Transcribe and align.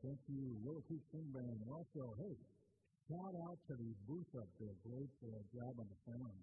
Thank 0.00 0.16
you, 0.32 0.56
Creek 0.88 1.04
Swing 1.12 1.28
Band. 1.28 1.60
And 1.60 1.68
also, 1.68 2.16
hey, 2.16 2.32
shout 3.04 3.36
out 3.44 3.60
to 3.68 3.76
the 3.76 3.92
booth 4.08 4.32
up 4.32 4.48
there. 4.56 4.72
Great 4.80 5.12
uh, 5.28 5.28
job 5.52 5.76
on 5.76 5.84
the 5.92 5.98
sound 6.08 6.40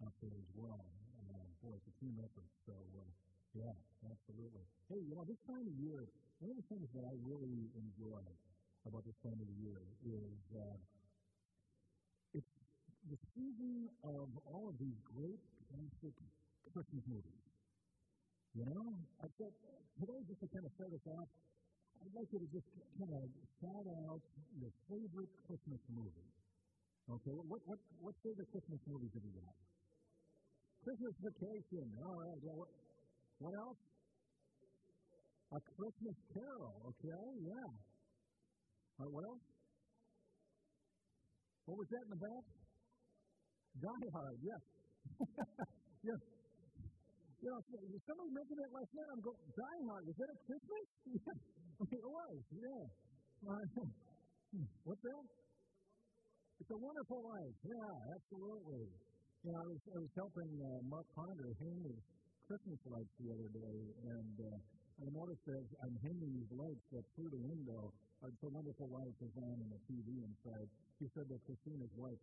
up 0.00 0.16
there 0.24 0.32
as 0.32 0.50
well. 0.56 0.80
Uh, 1.28 1.44
boy, 1.60 1.76
it's 1.76 1.84
a 1.92 1.94
team 2.00 2.16
effort. 2.24 2.48
So, 2.64 2.72
uh, 2.72 3.04
yeah, 3.52 3.76
absolutely. 4.00 4.64
Hey, 4.88 5.04
you 5.04 5.12
know, 5.12 5.28
this 5.28 5.36
time 5.44 5.68
of 5.68 5.76
year, 5.76 6.08
one 6.40 6.56
of 6.56 6.56
the 6.56 6.64
things 6.72 6.88
that 6.96 7.04
I 7.04 7.12
really 7.20 7.68
enjoy 7.76 8.24
about 8.88 9.04
this 9.04 9.18
time 9.20 9.36
of 9.36 9.44
the 9.44 9.58
year 9.60 9.76
is 10.08 10.40
uh, 10.56 10.76
it's 12.32 12.52
the 13.12 13.18
season 13.36 13.92
of 14.08 14.32
all 14.48 14.72
of 14.72 14.76
these 14.80 14.96
great 15.12 15.40
classic 15.68 16.16
Christmas 16.72 17.04
movies. 17.12 17.44
You 18.56 18.64
know, 18.72 18.88
I 19.20 19.28
thought 19.36 19.52
today, 20.00 20.20
just 20.32 20.40
to 20.40 20.48
kind 20.48 20.64
of 20.64 20.72
start 20.80 20.96
us 20.96 21.04
off, 21.12 21.28
I'd 22.02 22.14
like 22.14 22.28
you 22.32 22.40
to 22.40 22.48
just 22.52 22.68
kind 22.98 23.12
of 23.12 23.24
shout 23.60 23.86
out 24.08 24.20
your 24.60 24.72
favorite 24.88 25.32
Christmas 25.46 25.82
movie. 25.92 26.30
Okay, 27.06 27.34
what 27.46 27.62
what 27.66 27.78
what 28.02 28.14
favorite 28.22 28.50
Christmas 28.50 28.80
movies 28.90 29.10
have 29.14 29.22
you 29.22 29.34
got? 29.38 29.56
Christmas 30.82 31.14
Vacation. 31.18 31.86
All 32.02 32.14
right. 32.14 32.38
Well, 32.42 32.56
what, 32.62 32.70
what 33.42 33.54
else? 33.58 33.80
A 35.54 35.60
Christmas 35.78 36.16
Carol. 36.34 36.94
Okay, 36.94 37.22
yeah. 37.42 37.70
All 38.98 39.06
right, 39.06 39.12
what 39.12 39.24
else? 39.26 39.44
What 41.66 41.78
was 41.78 41.88
that 41.90 42.02
in 42.06 42.10
the 42.14 42.22
back? 42.22 42.44
Die 43.82 44.08
Hard. 44.14 44.38
Yes. 44.42 44.62
yes. 46.06 46.20
You 47.46 47.54
know, 47.54 47.62
somebody 48.10 48.30
mentioned 48.34 48.58
it 48.58 48.74
last 48.74 48.90
night. 48.90 49.06
I'm 49.06 49.22
going, 49.22 49.38
Die 49.38 49.80
Hard. 49.86 50.02
Was 50.02 50.18
that 50.18 50.34
at 50.34 50.40
Christmas? 50.50 50.86
yeah. 51.14 51.94
It 51.94 52.02
was. 52.02 52.38
Yeah. 52.50 52.84
What's 54.82 55.02
that? 55.06 55.24
It's 56.58 56.72
a 56.74 56.80
Wonderful 56.82 57.22
Life. 57.22 57.56
Yeah, 57.62 58.18
absolutely. 58.18 58.90
You 59.46 59.50
know, 59.54 59.62
I 59.62 59.66
was, 59.70 59.78
I 59.94 59.98
was 60.02 60.12
helping 60.18 60.50
uh, 60.58 60.90
Mark 60.90 61.06
Ponder 61.14 61.54
hang 61.62 61.78
his 61.86 62.00
Christmas 62.50 62.82
lights 62.90 63.14
the 63.22 63.30
other 63.30 63.50
day, 63.54 63.78
and 64.10 64.34
uh, 64.42 64.58
I 64.98 65.08
noticed 65.14 65.46
as 65.46 65.66
I'm 65.86 65.94
hanging 66.02 66.30
these 66.42 66.50
lights 66.50 66.82
that 66.98 67.06
through 67.14 67.30
the 67.30 67.42
window, 67.46 67.94
uh, 67.94 68.26
it's 68.26 68.42
a 68.42 68.50
Wonderful 68.50 68.90
Life 68.90 69.14
is 69.22 69.34
on 69.38 69.54
in 69.62 69.70
the 69.70 69.78
TV 69.86 70.18
inside. 70.18 70.66
He 70.98 71.06
said 71.14 71.30
that 71.30 71.38
Christina's 71.46 71.94
wife, 71.94 72.22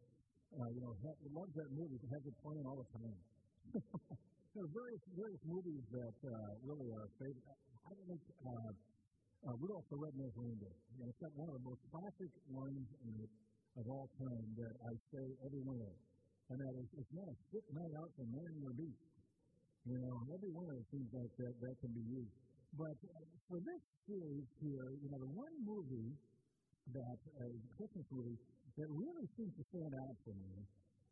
uh, 0.59 0.67
you 0.75 0.83
know, 0.83 0.91
ha- 0.99 1.19
loves 1.31 1.55
that 1.55 1.71
movie, 1.71 1.95
has 2.11 2.23
it 2.27 2.35
playing 2.43 2.67
all 2.67 2.83
the 2.83 2.91
time. 2.99 3.23
There 3.71 4.63
are 4.63 4.73
various, 4.73 5.03
various 5.15 5.43
movies 5.47 5.83
that 5.95 6.17
uh, 6.27 6.51
really 6.67 6.89
are 6.93 7.07
favorite. 7.17 7.47
I 7.87 7.93
think 8.07 8.21
uh, 8.45 8.71
uh, 9.49 9.55
Rudolph 9.59 9.87
the 9.91 9.99
Red-Nosed 9.99 10.37
Reindeer. 10.39 10.75
You 10.93 10.97
know, 11.03 11.07
it's 11.11 11.19
got 11.19 11.33
one 11.35 11.49
of 11.51 11.55
the 11.59 11.65
most 11.67 11.81
classic 11.91 12.31
it 12.31 13.31
of 13.79 13.85
all 13.89 14.07
time 14.21 14.45
that 14.61 14.73
I 14.85 14.93
say 15.09 15.25
every 15.43 15.63
winter, 15.65 15.93
and 16.53 16.57
that 16.61 16.73
is, 16.77 16.87
it's 16.93 17.13
not 17.17 17.25
a 17.25 17.35
fit 17.49 17.65
night 17.73 17.93
out 17.97 18.13
for 18.13 18.25
man 18.29 18.53
or 18.61 18.73
beast. 18.77 19.01
You 19.89 19.97
know, 19.99 20.15
every 20.31 20.53
one 20.53 20.69
of 20.69 20.77
the 20.77 20.87
things 20.93 21.09
like 21.11 21.33
that, 21.41 21.53
that 21.59 21.75
can 21.81 21.91
be 21.91 22.05
used. 22.07 22.35
But 22.77 22.95
for 23.49 23.59
this 23.59 23.81
series 24.07 24.47
here, 24.61 24.87
you 25.01 25.09
know, 25.09 25.19
the 25.19 25.33
one 25.33 25.55
movie 25.65 26.13
that, 26.93 27.17
a 27.41 27.47
Christmas 27.75 28.05
movie, 28.13 28.37
that 28.77 28.89
really 28.89 29.27
seems 29.35 29.51
to 29.57 29.63
stand 29.73 29.93
out 30.05 30.15
for 30.23 30.33
me 30.37 30.53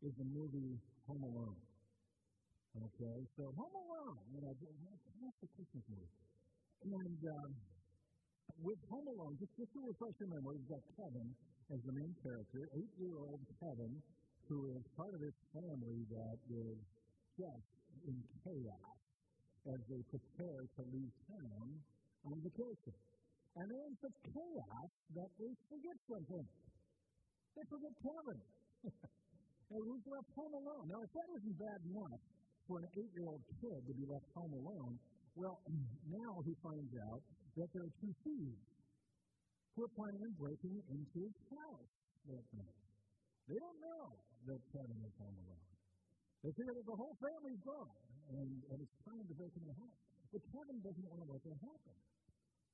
is 0.08 0.14
the 0.18 0.28
movie 0.32 0.78
Home 1.10 1.24
Alone. 1.26 1.70
Okay, 2.72 3.19
so 3.36 3.52
Home 3.59 3.75
Alone, 3.75 4.16
you 4.31 4.39
know, 4.39 4.55
that's 4.55 5.39
the 5.44 5.50
Christmas 5.59 5.83
movie. 5.91 6.08
And 6.88 7.19
um, 7.27 7.52
with 8.64 8.80
Home 8.88 9.11
Alone, 9.11 9.36
just, 9.44 9.52
just 9.59 9.75
to 9.75 9.83
refresh 9.83 10.16
your 10.23 10.31
memory, 10.31 10.55
you've 10.55 10.72
got 10.72 10.80
Kevin 10.95 11.36
as 11.67 11.83
the 11.83 11.92
main 11.92 12.16
character, 12.23 12.72
eight-year-old 12.72 13.44
Kevin, 13.59 13.92
who 14.47 14.72
is 14.72 14.88
part 14.95 15.11
of 15.11 15.19
this 15.19 15.36
family 15.52 15.99
that 16.15 16.39
is 16.48 16.80
just 17.36 17.71
in 18.08 18.15
chaos 18.39 18.99
as 19.67 19.80
they 19.92 19.99
prepare 20.08 20.64
to 20.64 20.81
leave 20.95 21.11
town 21.27 21.67
on 22.23 22.39
vacation. 22.39 22.95
And 23.60 23.67
they're 23.67 23.87
in 23.92 23.99
such 23.99 24.15
chaos 24.31 24.92
that 25.20 25.31
they 25.43 25.52
forget 25.67 25.98
something. 26.08 26.48
They 27.60 27.65
forget 27.67 27.93
Kevin. 27.99 28.39
and 29.76 29.81
he's 29.92 30.05
left 30.08 30.31
home 30.39 30.55
alone. 30.55 30.87
Now, 30.87 31.04
if 31.04 31.11
that 31.11 31.27
isn't 31.36 31.58
bad 31.60 31.83
enough 31.83 32.23
for 32.71 32.80
an 32.80 32.87
eight-year-old 32.95 33.43
kid 33.59 33.83
to 33.83 33.92
be 33.92 34.08
left 34.08 34.23
home 34.32 34.55
alone, 34.55 34.95
well, 35.36 35.59
now 36.08 36.39
he 36.48 36.55
finds 36.64 36.95
out 37.04 37.20
that 37.59 37.67
there 37.76 37.83
are 37.83 37.95
two 37.99 38.15
thieves 38.23 38.64
who 39.76 39.83
are 39.83 39.93
planning 39.99 40.23
on 40.23 40.32
breaking 40.39 40.80
into 40.87 41.17
his 41.20 41.36
house 41.52 41.92
that 42.31 42.45
night. 42.55 42.80
They 43.52 43.60
don't 43.60 43.80
know 43.83 44.15
that 44.48 44.60
Kevin 44.71 44.99
is 45.04 45.11
home 45.20 45.36
alone. 45.36 45.67
They 46.48 46.52
figure 46.55 46.71
that 46.71 46.87
the 46.87 46.95
whole 46.95 47.11
family's 47.20 47.60
gone, 47.67 48.04
and, 48.39 48.49
and 48.71 48.77
it's 48.80 48.95
time 49.04 49.20
to 49.20 49.36
break 49.36 49.52
into 49.52 49.67
the 49.67 49.76
house. 49.76 49.99
But 50.31 50.39
Kevin 50.55 50.80
doesn't 50.80 51.08
want 51.11 51.20
to 51.20 51.27
let 51.27 51.43
that 51.43 51.60
happen. 51.60 51.98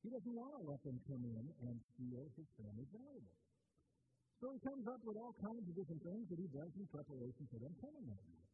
He 0.05 0.13
doesn't 0.13 0.35
want 0.37 0.53
to 0.61 0.61
let 0.61 0.81
them 0.85 1.01
come 1.09 1.25
in 1.25 1.43
and 1.65 1.73
steal 1.97 2.21
his 2.37 2.45
family's 2.53 2.91
valuables. 2.93 3.41
So 4.37 4.53
he 4.53 4.61
comes 4.61 4.85
up 4.85 5.01
with 5.01 5.17
all 5.17 5.33
kinds 5.41 5.65
of 5.65 5.73
different 5.73 6.05
things 6.05 6.29
that 6.29 6.37
he 6.37 6.45
does 6.53 6.69
in 6.77 6.85
preparation 6.93 7.49
for 7.49 7.57
them 7.57 7.73
coming 7.81 8.05
night. 8.05 8.46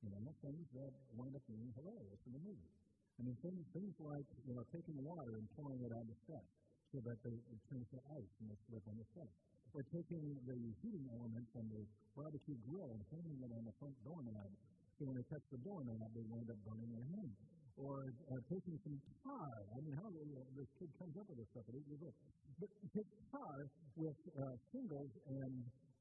You 0.00 0.08
know, 0.16 0.32
things 0.40 0.64
that 0.80 0.92
wind 1.12 1.36
up 1.36 1.44
being 1.44 1.72
hilarious 1.76 2.20
in 2.24 2.32
the 2.32 2.42
movie. 2.42 2.72
I 3.20 3.20
mean, 3.20 3.36
things, 3.44 3.60
things 3.76 3.94
like, 4.00 4.28
you 4.48 4.56
know, 4.56 4.64
taking 4.72 4.96
water 5.04 5.36
and 5.36 5.44
pouring 5.52 5.84
it 5.84 5.92
on 5.92 6.08
the 6.08 6.16
steps 6.24 6.50
so 6.88 7.04
that 7.04 7.20
they, 7.20 7.36
it 7.36 7.60
turns 7.68 7.84
to 7.92 8.00
ice 8.16 8.32
and 8.40 8.48
they 8.48 8.58
slip 8.64 8.84
on 8.88 8.96
the 8.96 9.04
steps 9.12 9.36
or 9.76 9.84
taking 9.92 10.24
the 10.48 10.58
heating 10.82 11.06
element 11.14 11.46
from 11.54 11.68
the 11.70 11.82
barbecue 12.16 12.58
grill 12.66 12.90
and 12.90 13.02
hanging 13.12 13.38
it 13.38 13.52
on 13.54 13.62
the 13.62 13.74
front 13.78 13.94
doorknob. 14.02 14.50
So 14.98 15.06
when 15.06 15.14
they 15.20 15.26
touch 15.30 15.44
the 15.52 15.60
doorknob, 15.62 16.10
they 16.16 16.26
wind 16.26 16.48
up 16.50 16.58
burning 16.66 16.90
their 16.90 17.06
hand. 17.14 17.32
Or 17.78 18.12
uh, 18.28 18.40
taking 18.50 18.76
some 18.84 18.98
tar. 19.24 19.52
I 19.72 19.78
mean, 19.80 19.96
how 19.96 20.08
uh, 20.10 20.42
this 20.58 20.68
kid 20.76 20.90
comes 21.00 21.16
up 21.16 21.24
with 21.28 21.38
this 21.40 21.48
stuff 21.54 21.64
at 21.64 21.74
eight 21.76 21.88
years 21.88 22.02
old. 22.02 22.16
But 22.60 22.68
take 22.92 23.08
tar 23.32 23.56
with 23.96 24.20
uh, 24.36 24.54
shingles 24.68 25.12
and 25.28 25.54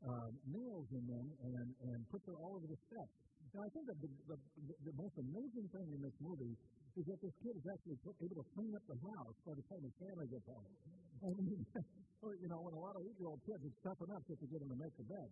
uh, 0.03 0.27
nails 0.49 0.87
in 0.91 1.03
them 1.07 1.27
and, 1.45 1.67
and 1.87 1.99
put 2.11 2.19
them 2.25 2.35
all 2.35 2.59
over 2.59 2.67
the 2.67 2.79
steps. 2.89 3.15
Now, 3.49 3.65
I 3.65 3.69
think 3.73 3.85
that 3.89 3.97
the, 3.97 4.09
the, 4.29 4.37
the 4.85 4.93
most 4.93 5.15
amazing 5.17 5.67
thing 5.73 5.87
in 5.89 6.01
this 6.05 6.17
movie 6.21 6.53
is 6.97 7.05
that 7.09 7.19
this 7.21 7.35
kid 7.41 7.53
is 7.57 7.65
actually 7.65 7.97
able 7.97 8.37
to 8.43 8.47
clean 8.53 8.73
up 8.77 8.85
the 8.85 8.99
house 9.09 9.37
by 9.41 9.53
the 9.57 9.65
time 9.65 9.81
his 9.81 9.95
family 9.97 10.27
gets 10.29 10.45
home. 10.45 10.73
Mean, 11.19 11.65
you 11.65 12.47
know, 12.47 12.59
when 12.63 12.73
a 12.77 12.81
lot 12.81 12.95
of 12.95 13.01
eight-year-old 13.03 13.41
kids, 13.43 13.61
it's 13.65 13.79
tough 13.83 13.99
enough 14.05 14.23
just 14.29 14.39
to 14.39 14.47
get 14.47 14.59
them 14.61 14.71
to 14.71 14.79
make 14.79 14.93
the 14.95 15.07
bed. 15.09 15.29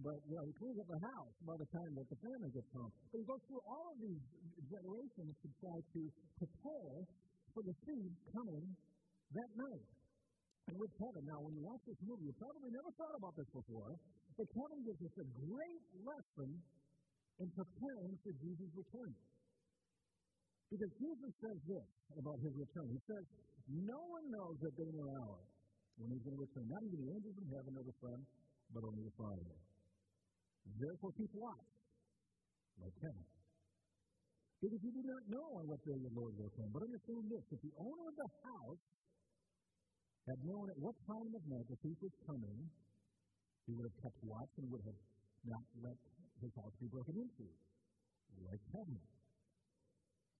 But, 0.00 0.18
you 0.26 0.34
know, 0.38 0.44
he 0.46 0.52
cleans 0.56 0.78
up 0.78 0.88
the 0.88 1.02
house 1.02 1.34
by 1.44 1.56
the 1.58 1.68
time 1.74 1.90
that 1.98 2.06
the 2.08 2.18
family 2.22 2.50
gets 2.54 2.70
home. 2.74 2.92
But 3.12 3.18
he 3.20 3.26
goes 3.26 3.42
through 3.46 3.62
all 3.66 3.86
of 3.92 3.98
these 4.00 4.22
generations 4.70 5.32
to 5.42 5.48
try 5.60 5.78
to 5.78 6.00
prepare 6.38 6.94
for 7.54 7.62
the 7.66 7.74
seed 7.84 8.12
coming 8.32 8.64
that 9.34 9.50
night. 9.58 9.86
And 10.68 10.76
with 10.76 10.92
Kevin, 11.00 11.24
now 11.24 11.40
when 11.40 11.56
you 11.56 11.64
watch 11.64 11.80
this 11.88 11.96
movie, 12.04 12.28
you 12.28 12.34
probably 12.36 12.70
never 12.70 12.92
thought 13.00 13.16
about 13.16 13.34
this 13.40 13.48
before, 13.50 13.96
but 14.36 14.46
Kevin 14.52 14.80
gives 14.84 15.00
us 15.00 15.14
a 15.16 15.26
great 15.48 15.82
lesson 16.04 16.50
in 17.38 17.48
preparing 17.54 18.14
for 18.22 18.32
Jesus' 18.42 18.72
return. 18.74 19.12
Because 20.68 20.92
Jesus 21.00 21.32
says 21.40 21.58
this 21.64 21.88
about 22.18 22.38
his 22.44 22.52
return. 22.52 22.88
He 22.92 23.00
says, 23.08 23.24
No 23.88 24.00
one 24.10 24.26
knows 24.28 24.56
the 24.60 24.72
day 24.76 24.90
nor 24.92 25.08
hour 25.08 25.40
when 25.96 26.12
he's 26.12 26.24
going 26.26 26.36
to 26.36 26.44
return. 26.44 26.66
Not 26.68 26.82
even 26.84 26.98
the 26.98 27.10
angels 27.14 27.36
in 27.40 27.48
heaven 27.48 27.72
or 27.72 27.84
the 27.86 27.96
Son, 28.04 28.18
but 28.74 28.82
only 28.84 29.02
the 29.06 29.16
Father. 29.16 29.48
Therefore, 30.76 31.12
keep 31.16 31.32
watch, 31.32 31.70
like 32.84 32.92
Kevin. 33.00 33.28
Because 34.58 34.80
you 34.82 34.90
do 34.90 35.02
not 35.06 35.24
know 35.30 35.46
on 35.62 35.64
what 35.70 35.80
day 35.86 35.94
your 35.94 36.12
Lord 36.18 36.34
will 36.34 36.52
come. 36.58 36.68
But 36.74 36.82
understand 36.82 37.24
this 37.30 37.44
if 37.54 37.60
the 37.62 37.74
owner 37.78 38.04
of 38.10 38.16
the 38.18 38.30
house 38.42 38.82
had 40.26 40.38
known 40.44 40.66
at 40.68 40.78
what 40.82 40.98
time 41.08 41.30
of 41.32 41.42
night 41.48 41.66
the 41.70 41.78
thief 41.80 41.96
was 42.02 42.12
coming, 42.26 42.58
he 43.64 43.72
would 43.72 43.86
have 43.86 43.98
kept 44.02 44.18
watch 44.26 44.52
and 44.58 44.66
would 44.68 44.84
have 44.84 45.00
not 45.46 45.64
let 45.80 45.96
his 46.40 46.52
house 46.58 46.74
be 46.78 46.88
broken 46.88 47.14
into, 47.18 47.46
like 48.46 48.62
Kevin. 48.70 49.02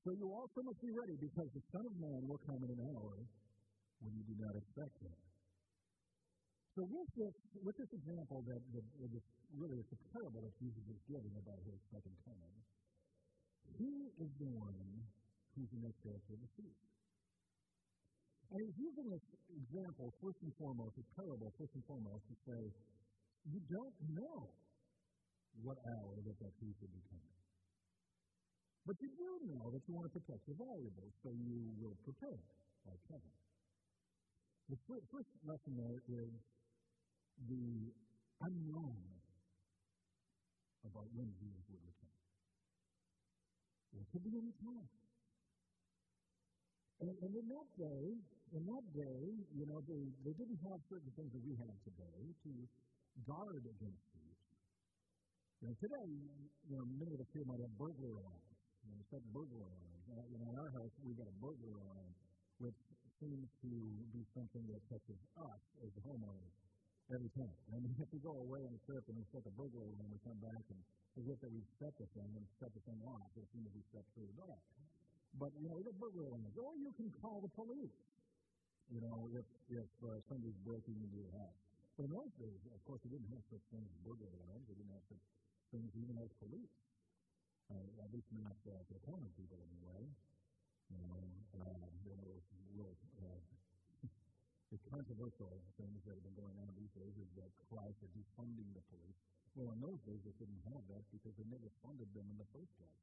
So 0.07 0.15
you 0.15 0.31
also 0.31 0.59
must 0.63 0.81
be 0.81 0.93
ready, 0.95 1.17
because 1.19 1.51
the 1.53 1.65
Son 1.75 1.85
of 1.85 1.95
Man 1.99 2.21
will 2.25 2.41
come 2.47 2.61
in 2.63 2.71
an 2.71 2.83
hour 2.95 3.15
when 4.01 4.13
you 4.15 4.25
do 4.31 4.37
not 4.39 4.55
expect 4.55 4.95
him. 5.03 5.17
So 6.79 6.87
with 6.87 7.11
this, 7.19 7.35
with 7.59 7.75
this 7.75 7.91
example 7.91 8.39
that, 8.47 8.63
that, 8.71 8.87
that 9.03 9.11
is 9.11 9.25
really 9.59 9.83
it's 9.83 9.91
a 9.91 10.01
parable 10.15 10.47
that 10.47 10.55
Jesus 10.63 10.85
is 10.87 11.01
giving 11.11 11.35
about 11.35 11.59
his 11.67 11.75
second 11.91 12.15
coming, 12.23 12.55
he 13.75 13.93
is 14.23 14.31
the 14.39 14.51
one 14.55 14.79
who's 15.59 15.71
the 15.75 15.93
character 16.07 16.33
of 16.33 16.41
the 16.41 16.51
thief. 16.55 16.79
And 18.49 18.59
he's 18.65 18.79
using 18.79 19.07
this 19.11 19.27
example, 19.51 20.15
first 20.23 20.39
and 20.41 20.55
foremost, 20.57 20.95
a 20.97 21.05
parable, 21.19 21.53
first 21.59 21.75
and 21.75 21.85
foremost, 21.85 22.23
to 22.31 22.35
say, 22.47 22.63
you 23.51 23.61
don't 23.67 23.99
know 24.15 24.55
what 25.69 25.77
hour 25.85 26.17
that 26.25 26.37
that 26.41 26.53
thief 26.65 26.73
will 26.81 26.89
be 26.97 27.05
coming. 27.13 27.37
But 28.89 28.97
you 29.05 29.13
do 29.21 29.53
know 29.53 29.69
that 29.69 29.85
you 29.85 29.93
want 29.93 30.09
to 30.09 30.15
protect 30.17 30.41
your 30.49 30.57
valuables, 30.57 31.13
so 31.21 31.29
you 31.29 31.61
will 31.77 31.93
prepare, 32.09 32.41
like 32.89 32.97
Kevin. 33.05 33.37
The 34.73 34.81
first 34.89 35.29
lesson 35.45 35.77
there 35.77 36.01
is 36.09 36.33
the 37.53 37.69
unknown 38.49 38.97
about 40.89 41.09
when 41.13 41.29
Jesus 41.37 41.65
would 41.69 41.85
return. 41.85 42.17
It 43.93 44.09
could 44.09 44.25
be 44.25 44.33
any 44.41 44.55
time. 44.65 44.89
And, 47.05 47.13
and 47.13 47.33
in 47.37 47.47
that 47.53 47.69
day, 47.77 48.05
in 48.57 48.63
that 48.73 48.87
day, 48.97 49.21
you 49.53 49.65
know, 49.69 49.85
they, 49.85 50.01
they 50.25 50.33
didn't 50.33 50.61
have 50.65 50.81
certain 50.89 51.13
things 51.13 51.29
that 51.37 51.45
we 51.45 51.53
have 51.61 51.77
today 51.85 52.21
to 52.49 52.53
guard 53.29 53.65
against. 53.69 54.18
You 55.59 55.75
today, 55.83 56.07
you 56.71 56.79
know, 56.79 56.87
many 57.03 57.19
of 57.19 57.19
us 57.19 57.27
here 57.35 57.43
might 57.43 57.59
have 57.59 57.75
burglar 57.75 58.15
alarms. 58.15 58.55
You 58.87 58.95
know, 58.95 59.03
set 59.11 59.19
burglar 59.35 59.67
alarms. 59.67 60.03
Uh, 60.07 60.23
you 60.31 60.39
know, 60.39 60.55
in 60.55 60.57
our 60.63 60.71
house, 60.71 60.95
we've 61.03 61.19
got 61.19 61.27
a 61.27 61.35
burglar 61.43 61.75
alarm, 61.83 62.15
which 62.63 62.79
seems 63.19 63.51
to 63.67 63.73
be 64.15 64.23
something 64.39 64.63
that 64.71 64.79
touches 64.87 65.19
us 65.35 65.63
as 65.83 65.91
the 65.99 66.03
homeowners 66.07 66.55
every 67.11 67.27
time. 67.35 67.59
I 67.75 67.83
mean, 67.83 67.91
if 68.07 68.07
we 68.15 68.23
go 68.23 68.39
away 68.39 68.63
on 68.71 68.71
a 68.71 68.83
trip 68.87 69.03
and 69.11 69.19
we 69.19 69.27
set 69.35 69.43
the 69.43 69.51
burglar 69.59 69.83
alarm, 69.83 70.07
we 70.15 70.23
come 70.23 70.39
back 70.39 70.63
and 70.71 70.79
forget 71.19 71.43
that 71.43 71.51
we've 71.51 71.73
set 71.83 71.91
the 71.99 72.07
thing 72.15 72.31
and 72.39 72.47
set 72.63 72.71
the 72.71 72.83
thing 72.87 73.03
off 73.03 73.27
as 73.35 73.47
soon 73.51 73.67
as 73.67 73.75
we 73.75 73.83
step 73.91 74.07
through 74.15 74.31
the 74.31 74.39
door. 74.39 74.55
But, 75.43 75.51
you 75.59 75.75
know, 75.75 75.83
the 75.83 75.91
burglar 75.99 76.31
alarms. 76.31 76.55
Or 76.55 76.79
you 76.79 76.95
can 76.95 77.11
call 77.19 77.43
the 77.43 77.51
police, 77.59 77.99
you 78.95 79.03
know, 79.03 79.27
if, 79.35 79.47
if 79.75 79.91
uh, 80.07 80.23
somebody's 80.31 80.55
breaking 80.63 81.03
into 81.03 81.19
your 81.19 81.35
house. 81.35 81.59
But 81.99 82.07
in 82.07 82.15
those 82.15 82.31
days, 82.39 82.63
of 82.71 82.79
course, 82.87 83.03
we 83.03 83.11
didn't 83.11 83.35
have 83.35 83.43
such 83.51 83.65
things 83.75 83.91
as 83.91 83.99
burglar 84.07 84.31
alarms. 84.47 84.71
We 84.71 84.79
didn't 84.79 84.95
have 84.95 85.03
such 85.11 85.19
things 85.71 85.93
even 85.97 86.17
as 86.21 86.31
police. 86.41 86.75
Uh, 87.69 87.85
at 88.01 88.09
least 88.17 88.29
not 88.33 88.57
uh, 88.65 88.81
the 88.89 88.97
common 89.05 89.29
people 89.37 89.61
anyway. 89.61 90.09
You 90.89 90.97
know, 91.05 91.21
uh, 91.61 91.85
there 92.01 92.17
was 92.25 92.41
real, 92.73 92.97
uh, 93.21 94.09
the 94.73 94.81
controversial 94.89 95.53
things 95.77 96.01
that 96.09 96.17
have 96.17 96.25
been 96.25 96.39
going 96.41 96.57
on 96.65 96.73
these 96.81 96.89
days 96.97 97.13
is 97.21 97.29
that 97.37 97.53
cry 97.69 97.93
for 98.01 98.09
defunding 98.17 98.73
the 98.73 98.81
police. 98.89 99.21
Well, 99.53 99.69
in 99.77 99.85
those 99.85 100.01
days, 100.09 100.25
they 100.25 100.33
didn't 100.41 100.65
have 100.73 100.81
that 100.89 101.05
because 101.13 101.37
they 101.37 101.45
never 101.45 101.69
funded 101.85 102.09
them 102.17 102.25
in 102.33 102.41
the 102.41 102.49
first 102.57 102.73
place. 102.81 103.03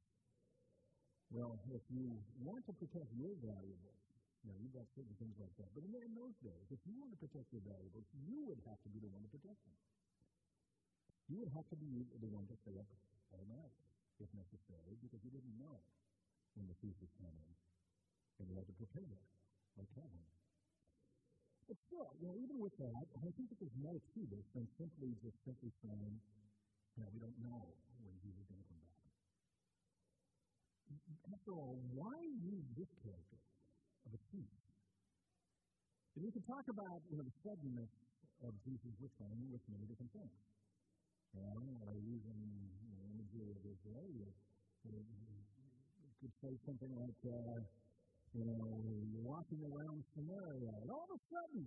Well, 1.30 1.58
if 1.70 1.82
you 1.90 2.18
want 2.42 2.66
to 2.66 2.74
protect 2.74 3.06
your 3.14 3.38
valuables, 3.38 4.02
you 4.42 4.50
know, 4.50 4.58
you've 4.62 4.74
got 4.74 4.86
certain 4.94 5.14
things 5.18 5.34
like 5.38 5.54
that. 5.58 5.70
But 5.74 5.86
in 5.86 6.14
those 6.14 6.38
days, 6.42 6.66
if 6.70 6.78
you 6.86 6.94
want 6.98 7.10
to 7.14 7.18
protect 7.18 7.50
your 7.54 7.62
valuables, 7.66 8.06
you 8.26 8.46
would 8.46 8.62
have 8.66 8.78
to 8.82 8.90
be 8.90 8.98
the 8.98 9.10
one 9.10 9.22
to 9.26 9.30
protect 9.30 9.58
them. 9.62 9.78
You 11.26 11.42
would 11.42 11.50
have 11.58 11.66
to 11.74 11.76
be 11.76 12.06
the 12.06 12.30
one 12.30 12.46
to 12.46 12.56
stay 12.62 12.78
up 12.78 12.86
all 13.34 13.42
night, 13.50 13.74
if 14.22 14.30
necessary, 14.30 14.94
because 15.02 15.18
you 15.26 15.30
didn't 15.34 15.58
know 15.58 15.82
when 16.54 16.70
the 16.70 16.76
thief 16.78 16.94
was 17.02 17.10
coming. 17.18 17.50
And 18.38 18.46
you 18.46 18.54
had 18.54 18.68
to 18.70 18.76
prepare, 18.78 19.18
like 19.74 19.90
Kevin. 19.96 20.22
But 21.66 21.76
still, 21.90 22.14
you 22.22 22.30
know, 22.30 22.36
even 22.38 22.62
with 22.62 22.78
that, 22.78 23.04
I 23.18 23.26
think 23.34 23.50
that 23.50 23.58
there's 23.58 23.74
more 23.82 23.98
to 23.98 24.20
this 24.30 24.46
than 24.54 24.70
simply 24.78 25.18
just 25.18 25.34
simply 25.42 25.74
saying, 25.82 26.14
you 26.94 27.00
know, 27.02 27.10
we 27.10 27.18
don't 27.18 27.38
know 27.42 27.74
when 28.06 28.14
Jesus 28.22 28.38
is 28.38 28.46
going 28.46 28.62
to 28.62 28.68
come 28.70 28.82
back. 28.86 29.02
After 31.34 31.58
all, 31.58 31.74
why 31.90 32.14
use 32.22 32.70
this 32.78 32.86
character 33.02 33.42
of 34.06 34.14
a 34.14 34.20
thief? 34.30 34.54
And 36.14 36.22
we 36.22 36.30
can 36.30 36.46
talk 36.46 36.62
about 36.70 37.02
you 37.10 37.18
know, 37.18 37.26
the 37.26 37.34
suddenness 37.42 37.90
of 38.46 38.54
Jesus' 38.62 38.94
return 39.02 39.50
with 39.50 39.60
many 39.66 39.90
different 39.90 40.14
things. 40.14 40.55
You 41.36 41.76
know, 41.76 41.92
using 42.00 42.40
you 42.80 42.92
know, 42.96 43.04
imagery 43.12 43.52
of 43.52 43.60
Israel, 43.60 44.08
you, 44.16 44.26
you 44.88 46.12
could 46.20 46.34
say 46.40 46.52
something 46.64 46.92
like, 46.96 47.20
uh, 47.28 47.60
you 48.32 48.44
know, 48.44 48.64
you're 49.12 49.26
walking 49.28 49.60
around 49.64 50.00
Samaria, 50.16 50.72
and 50.80 50.88
all 50.88 51.08
of 51.08 51.16
a 51.16 51.20
sudden, 51.28 51.64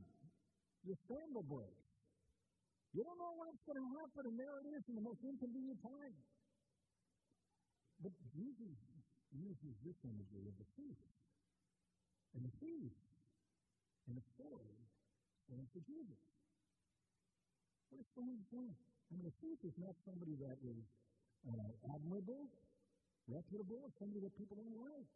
your 0.85 0.97
sandal 1.05 1.45
breaks. 1.45 1.85
You 2.93 3.05
don't 3.05 3.19
know 3.21 3.33
what's 3.37 3.61
going 3.69 3.77
to 3.77 3.89
happen, 4.01 4.33
and 4.33 4.35
there 4.41 4.57
it 4.65 4.67
is 4.73 4.83
in 4.89 4.95
the 4.97 5.05
most 5.05 5.21
inconvenient 5.21 5.77
time. 5.85 6.17
But 8.01 8.13
Jesus 8.33 8.73
uses 9.29 9.73
this 9.85 9.97
imagery 10.01 10.49
of 10.49 10.55
the 10.57 10.67
thief. 10.73 10.97
And 12.33 12.41
the 12.45 12.53
thief 12.57 12.93
in 14.09 14.13
the 14.17 14.25
story 14.33 14.73
stands 15.45 15.69
for 15.69 15.81
Jesus. 15.85 16.21
What 17.89 18.01
a 18.01 18.07
strange 18.13 18.45
thing. 18.49 18.73
I 19.09 19.17
mean, 19.17 19.25
a 19.25 19.35
thief 19.41 19.59
is 19.65 19.75
not 19.81 19.97
somebody 20.05 20.37
that 20.45 20.57
is 20.61 20.81
uh, 21.49 21.93
admirable, 21.97 22.45
reputable, 23.25 23.89
somebody 23.97 24.21
that 24.21 24.33
people 24.37 24.55
don't 24.61 24.77
like. 24.77 25.09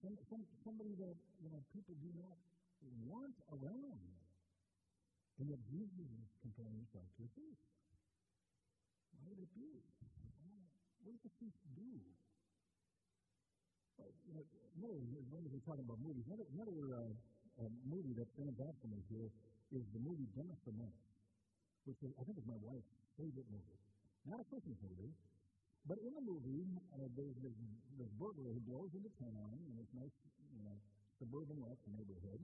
Some, 0.00 0.16
some, 0.32 0.42
somebody 0.64 0.96
that 0.96 1.16
you 1.44 1.52
know 1.52 1.60
people 1.76 1.92
do 2.00 2.10
not 2.16 2.36
want 3.04 3.36
around. 3.52 4.08
And 5.36 5.48
yet 5.52 5.60
Jesus 5.68 6.08
is 6.08 6.28
comparing 6.40 6.76
himself 6.80 7.04
to 7.16 7.20
a 7.24 7.30
thief. 7.36 7.58
Why 9.20 9.32
would 9.32 9.40
it 9.40 9.52
be? 9.56 9.72
What 11.04 11.16
does 11.16 11.24
the 11.24 11.32
thief 11.40 11.56
do? 11.76 11.92
you 14.80 14.88
know, 14.88 14.96
when 15.28 15.44
we're 15.50 15.64
talking 15.66 15.84
about 15.84 16.00
movies, 16.00 16.24
another, 16.24 16.46
another 16.56 16.78
uh, 16.96 17.12
uh, 17.60 17.70
movie 17.84 18.14
that 18.16 18.28
stands 18.32 18.56
out 18.64 18.74
for 18.80 18.88
me 18.88 19.00
here 19.12 19.28
is 19.76 19.84
the 19.92 20.00
movie 20.00 20.24
Dennis 20.32 20.56
the 20.64 20.72
Menace, 20.72 21.09
which 21.84 22.00
is, 22.02 22.12
I 22.18 22.22
think 22.24 22.36
is 22.36 22.48
my 22.48 22.58
wife's 22.60 22.90
favorite 23.16 23.48
movie. 23.48 23.80
Not 24.28 24.40
a 24.40 24.46
Christmas 24.48 24.76
movie, 24.84 25.12
but 25.88 25.96
in 26.04 26.12
the 26.12 26.20
movie, 26.20 26.68
uh, 26.96 27.08
there's 27.16 27.36
this, 27.40 27.56
this 27.96 28.10
burglar 28.20 28.52
who 28.52 28.62
blows 28.68 28.92
into 28.92 29.08
town 29.16 29.56
in 29.64 29.72
this 29.80 29.88
nice, 29.96 30.12
you 30.52 30.64
know, 30.64 30.76
suburban 31.16 31.56
west 31.60 31.80
neighborhood, 31.88 32.40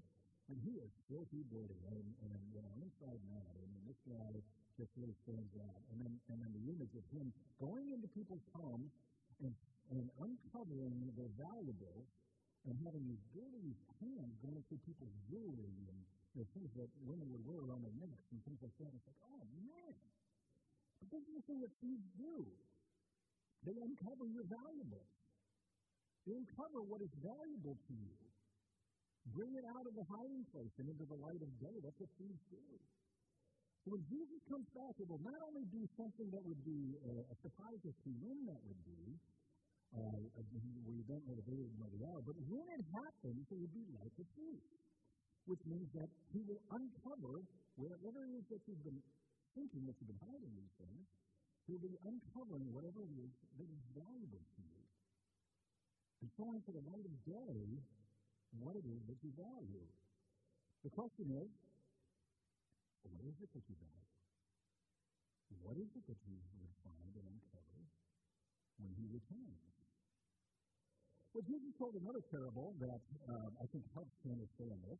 and 0.48 0.56
he 0.62 0.80
is 0.80 0.88
filthy 1.10 1.44
dirty, 1.52 1.76
and, 1.92 2.06
and 2.22 2.40
you 2.54 2.62
know, 2.62 2.72
inside 2.80 3.18
and 3.18 3.32
out. 3.36 3.56
I 3.60 3.66
mean, 3.68 3.84
this 3.84 4.00
guy 4.08 4.32
just 4.80 4.92
really 4.96 5.16
stands 5.26 5.52
out. 5.60 5.82
And 5.92 6.00
then, 6.00 6.12
and 6.32 6.38
then 6.40 6.52
the 6.52 6.64
image 6.72 6.94
of 6.96 7.04
him 7.12 7.32
going 7.60 7.92
into 7.92 8.08
people's 8.12 8.44
homes 8.56 8.92
and 9.44 9.52
and 9.90 10.10
uncovering 10.18 11.14
their 11.14 11.30
valuables 11.38 12.10
and 12.66 12.74
having 12.82 13.06
these 13.06 13.22
dirty 13.30 13.78
hands 14.02 14.34
going 14.42 14.62
through 14.66 14.82
people's 14.82 15.14
jewelry 15.30 15.78
and 15.86 15.98
you 16.36 16.44
know, 16.44 16.48
things 16.52 16.68
that 16.76 16.88
women 17.00 17.32
would 17.32 17.44
wear 17.48 17.64
around 17.64 17.80
their 17.80 17.96
necks 17.96 18.28
and 18.28 18.44
things 18.44 18.60
like 18.60 18.76
that. 18.76 18.92
It's 18.92 19.08
like, 19.08 19.20
oh 19.24 19.40
man. 19.56 19.96
But 21.00 21.08
this 21.08 21.22
is 21.24 21.32
the 21.32 21.44
thing 21.48 21.60
that 21.64 21.72
thieves 21.80 22.08
do. 22.20 22.36
They 23.64 23.76
uncover 23.80 24.28
your 24.28 24.44
valuables. 24.44 25.12
They 26.28 26.36
uncover 26.36 26.84
what 26.84 27.00
is 27.00 27.12
valuable 27.24 27.80
to 27.80 27.94
you. 27.96 28.16
Bring 29.32 29.56
it 29.56 29.64
out 29.64 29.88
of 29.88 29.96
the 29.96 30.04
hiding 30.06 30.44
place 30.52 30.74
and 30.76 30.86
into 30.92 31.08
the 31.08 31.18
light 31.18 31.40
of 31.40 31.50
day. 31.56 31.76
That's 31.80 31.96
what 31.96 32.12
thieves 32.20 32.42
do. 32.52 32.62
So 33.82 33.96
when 33.96 34.04
Jesus 34.06 34.40
comes 34.50 34.68
back, 34.76 34.92
it 35.00 35.08
will 35.08 35.22
not 35.24 35.40
only 35.46 35.64
be 35.72 35.88
something 35.96 36.28
that 36.36 36.42
would 36.44 36.62
be 36.66 37.00
uh, 37.00 37.32
a 37.32 37.36
surprise 37.40 37.80
as 37.80 37.96
to 37.96 38.10
when 38.20 38.44
that 38.50 38.60
would 38.66 38.82
be, 38.84 39.02
uh, 39.94 40.20
we 40.84 41.00
don't 41.06 41.24
know 41.24 41.38
the 41.38 41.46
day 41.48 41.64
nor 41.80 41.88
the 41.94 42.02
hour, 42.04 42.20
but 42.26 42.36
when 42.50 42.66
it 42.66 42.82
happens, 42.92 43.46
it 43.46 43.56
will 43.56 43.70
be 43.72 43.86
like 43.94 44.10
a 44.18 44.26
thief, 44.34 44.66
which 45.46 45.62
means 45.66 45.86
that 45.94 46.10
he 46.34 46.42
will 46.42 46.60
uncover 46.74 47.42
whatever 47.78 48.18
it 48.26 48.32
is 48.34 48.44
that 48.50 48.60
you've 48.66 48.82
been 48.82 48.98
thinking 49.54 49.86
that 49.86 49.94
you've 49.98 50.10
been 50.10 50.24
hiding 50.26 50.52
these 50.52 50.74
things. 50.76 51.04
He'll 51.66 51.82
be 51.82 51.96
uncovering 52.06 52.66
whatever 52.70 53.02
it 53.02 53.14
is 53.14 53.32
that 53.58 53.66
is 53.66 53.82
valuable 53.94 54.42
to 54.42 54.60
you. 54.62 54.82
And 56.22 56.28
showing 56.34 56.60
to 56.66 56.72
the 56.74 56.84
light 56.86 57.06
of 57.06 57.14
day 57.26 57.58
what 58.58 58.74
it 58.74 58.86
is 58.86 59.00
that 59.06 59.18
you 59.22 59.30
value. 59.34 59.86
The 60.82 60.92
question 60.94 61.26
is, 61.30 61.50
what 63.06 63.22
is 63.26 63.36
it 63.38 63.50
that 63.54 63.64
you 63.66 63.76
value? 63.78 64.06
What 65.62 65.78
is 65.78 65.90
it 65.94 66.04
that 66.06 66.20
you 66.26 66.38
would 66.58 66.74
find 66.82 67.10
and 67.14 67.26
uncover 67.26 67.78
when 68.82 68.90
he 68.98 69.06
returns? 69.10 69.62
Well, 71.34 71.44
Jesus 71.46 71.70
told 71.76 71.94
another 71.98 72.22
parable 72.32 72.74
that 72.80 73.02
um, 73.28 73.50
I 73.60 73.66
think 73.68 73.84
helps 73.94 74.14
to 74.24 74.32
understand 74.32 74.78
this. 74.86 74.98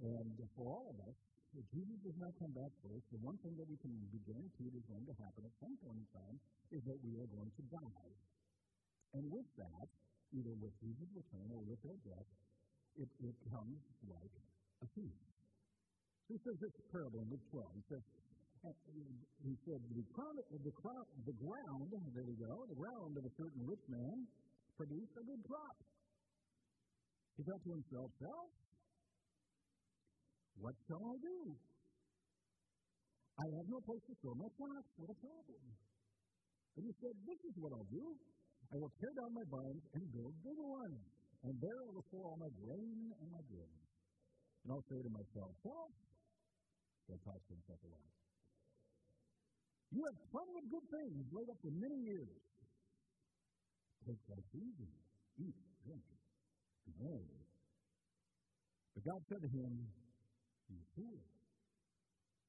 And 0.00 0.32
for 0.56 0.64
all 0.72 0.88
of 0.92 0.98
us, 1.04 1.16
if 1.52 1.66
Jesus 1.74 1.98
does 2.06 2.16
not 2.16 2.32
come 2.38 2.54
back 2.54 2.70
first, 2.80 3.04
the 3.10 3.20
one 3.20 3.36
thing 3.42 3.58
that 3.58 3.66
we 3.66 3.76
can 3.82 3.90
be 4.14 4.22
guaranteed 4.22 4.72
is 4.72 4.86
going 4.86 5.04
to 5.04 5.14
happen 5.18 5.42
at 5.44 5.54
some 5.58 5.74
point 5.82 5.98
in 5.98 6.06
time 6.14 6.36
is 6.70 6.82
that 6.86 6.98
we 7.02 7.18
are 7.18 7.28
going 7.28 7.50
to 7.50 7.64
die. 7.68 8.10
And 9.18 9.26
with 9.26 9.48
that, 9.58 9.88
either 10.30 10.54
with 10.62 10.70
Jesus' 10.78 11.10
return 11.10 11.50
or 11.50 11.60
with 11.66 11.82
our 11.82 11.98
death, 12.06 12.28
it, 13.02 13.10
it 13.18 13.36
comes 13.50 13.82
like 14.06 14.34
a 14.82 14.86
thief. 14.94 15.18
So 16.30 16.38
he 16.38 16.40
says 16.46 16.56
this 16.62 16.74
parable 16.94 17.18
in 17.26 17.28
Luke 17.34 17.42
12. 17.50 17.66
He 17.74 17.84
says, 17.90 18.04
he 19.42 19.54
said, 19.66 19.80
the, 19.90 20.04
crown, 20.14 20.36
the, 20.38 20.74
crown, 20.78 21.04
the 21.26 21.34
ground, 21.40 21.90
there 22.14 22.28
we 22.28 22.36
go, 22.38 22.68
the 22.68 22.78
ground 22.78 23.18
of 23.18 23.24
a 23.26 23.32
certain 23.34 23.66
rich 23.66 23.82
man 23.90 24.28
produce 24.76 25.10
a 25.16 25.24
good 25.26 25.42
crop. 25.48 25.76
He 27.36 27.42
thought 27.42 27.64
to 27.64 27.72
himself, 27.72 28.12
well, 28.20 28.52
what 30.60 30.76
shall 30.86 31.00
I 31.00 31.16
do? 31.18 31.38
I 33.40 33.44
have 33.56 33.68
no 33.72 33.80
place 33.80 34.04
to 34.04 34.14
store 34.20 34.36
my 34.36 34.50
crops. 34.52 34.90
What 35.00 35.08
a 35.08 35.18
problem. 35.18 35.62
And 36.76 36.82
he 36.84 36.92
said, 37.00 37.14
This 37.24 37.40
is 37.48 37.54
what 37.56 37.72
I'll 37.72 37.88
do. 37.88 38.06
I 38.70 38.76
will 38.76 38.92
tear 39.00 39.12
down 39.16 39.32
my 39.32 39.46
barns 39.48 39.84
and 39.96 40.04
build 40.12 40.36
bigger 40.44 40.68
ones. 40.68 41.00
And 41.42 41.56
there 41.56 41.78
I 41.80 41.88
will 41.90 42.04
store 42.12 42.24
all 42.28 42.36
my 42.36 42.52
grain 42.52 43.10
and 43.16 43.28
my 43.32 43.42
goods. 43.48 43.80
And 44.62 44.68
I'll 44.76 44.84
say 44.92 45.00
to 45.00 45.08
myself, 45.08 45.56
well, 45.64 45.88
talks 47.24 47.42
to 47.48 47.52
himself 47.56 47.80
a 47.82 47.88
lot. 47.90 48.10
You 49.90 50.00
have 50.06 50.18
plenty 50.30 50.54
of 50.62 50.64
good 50.70 50.86
things 50.86 51.24
laid 51.34 51.48
up 51.50 51.58
for 51.58 51.72
many 51.74 51.98
years. 52.06 52.38
Take 54.06 54.22
life 54.30 54.50
easy. 54.54 54.92
Eat, 55.42 55.58
drink, 55.82 56.06
merry. 57.00 57.42
But 58.94 59.02
God 59.02 59.20
said 59.26 59.40
to 59.42 59.50
him, 59.50 59.72
You 60.70 60.78
fool. 60.94 61.20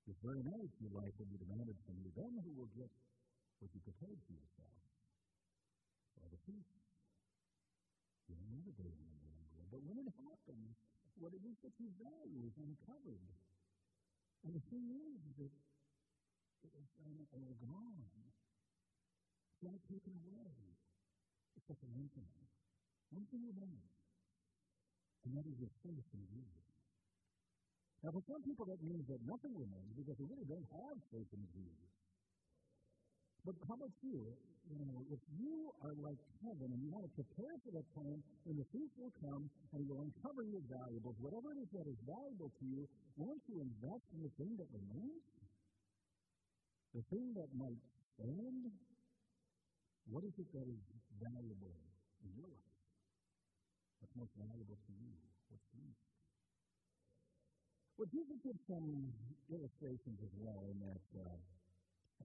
This 0.06 0.18
very 0.22 0.46
night 0.46 0.70
your 0.78 0.94
life 0.94 1.14
will 1.18 1.30
be 1.30 1.42
demanded 1.42 1.78
from 1.86 1.98
you. 2.02 2.14
Then 2.14 2.38
who 2.46 2.54
will 2.54 2.70
get 2.78 2.90
what 3.58 3.74
you 3.74 3.82
prepared 3.82 4.18
for 4.30 4.34
yourself? 4.34 4.82
Or 6.22 6.30
the 6.30 6.42
thief. 6.46 6.70
You 8.30 8.38
don't 8.38 8.54
have 8.62 8.70
a 8.70 8.76
day 8.78 8.94
in 8.94 9.02
the 9.02 9.18
world. 9.26 9.70
But 9.74 9.82
when 9.86 9.98
it 10.02 10.10
happens, 10.22 10.74
what 11.18 11.34
it 11.34 11.44
is 11.46 11.58
that 11.66 11.74
you 11.82 11.90
value 11.98 12.46
is 12.46 12.56
uncovered. 12.58 13.26
And 14.46 14.58
the 14.58 14.64
thing 14.74 14.86
is 14.90 15.22
that 15.38 15.54
it 16.66 16.74
is 16.78 17.32
all 17.34 17.54
gone. 17.62 18.06
It's 19.54 19.64
all 19.66 19.82
taken 19.90 20.18
away. 20.30 20.54
Except 21.58 21.78
for 21.78 21.90
one 21.94 22.10
thing. 22.18 22.30
One 23.14 23.26
thing 23.30 23.46
remains. 23.46 23.94
And 25.26 25.38
that 25.38 25.46
is 25.46 25.58
your 25.62 25.70
faith 25.86 26.10
in 26.18 26.24
Jesus. 26.26 26.71
Now, 28.02 28.10
for 28.10 28.24
some 28.26 28.42
people, 28.42 28.66
that 28.66 28.82
means 28.82 29.06
that 29.14 29.22
nothing 29.30 29.54
remains 29.54 29.94
because 29.94 30.18
they 30.18 30.26
really 30.26 30.50
don't 30.50 30.66
have 30.74 30.98
faith 31.14 31.30
in 31.38 31.44
Jesus. 31.54 31.92
But 33.46 33.58
how 33.70 33.78
about 33.78 33.94
you? 34.02 34.26
You 34.70 34.78
know, 34.78 35.02
if 35.10 35.22
you 35.38 35.74
are 35.86 35.94
like 36.02 36.18
Kevin 36.42 36.70
and 36.70 36.82
you 36.82 36.90
want 36.94 37.06
to 37.10 37.14
prepare 37.14 37.58
for 37.66 37.74
that 37.74 37.86
time, 37.98 38.22
when 38.46 38.58
the 38.58 38.66
thief 38.70 38.90
will 38.98 39.14
come 39.22 39.50
and 39.74 39.86
will 39.90 40.06
uncover 40.06 40.46
your 40.46 40.62
valuables, 40.70 41.18
whatever 41.22 41.54
it 41.54 41.62
is 41.62 41.70
that 41.74 41.86
is 41.90 41.98
valuable 42.06 42.54
to 42.54 42.66
you, 42.66 42.86
won't 43.18 43.42
you 43.50 43.62
invest 43.62 44.06
in 44.14 44.22
the 44.26 44.34
thing 44.38 44.54
that 44.62 44.70
remains? 44.70 45.26
The 46.94 47.04
thing 47.10 47.34
that 47.38 47.50
might 47.58 47.82
stand? 48.18 48.70
What 50.10 50.26
is 50.26 50.34
it 50.38 50.50
that 50.54 50.66
is 50.66 50.82
valuable 51.22 51.78
in 52.26 52.30
your 52.38 52.50
life? 52.50 52.78
What's 54.02 54.16
most 54.18 54.34
valuable 54.38 54.78
to 54.78 54.92
you? 54.98 55.14
What's 55.50 55.70
least? 55.78 56.21
Well, 58.02 58.10
Jesus 58.18 58.42
gives 58.42 58.66
some 58.66 59.14
illustrations 59.54 60.18
as 60.26 60.34
well 60.42 60.58
in 60.74 60.78
that 60.90 61.06
uh, 61.22 61.38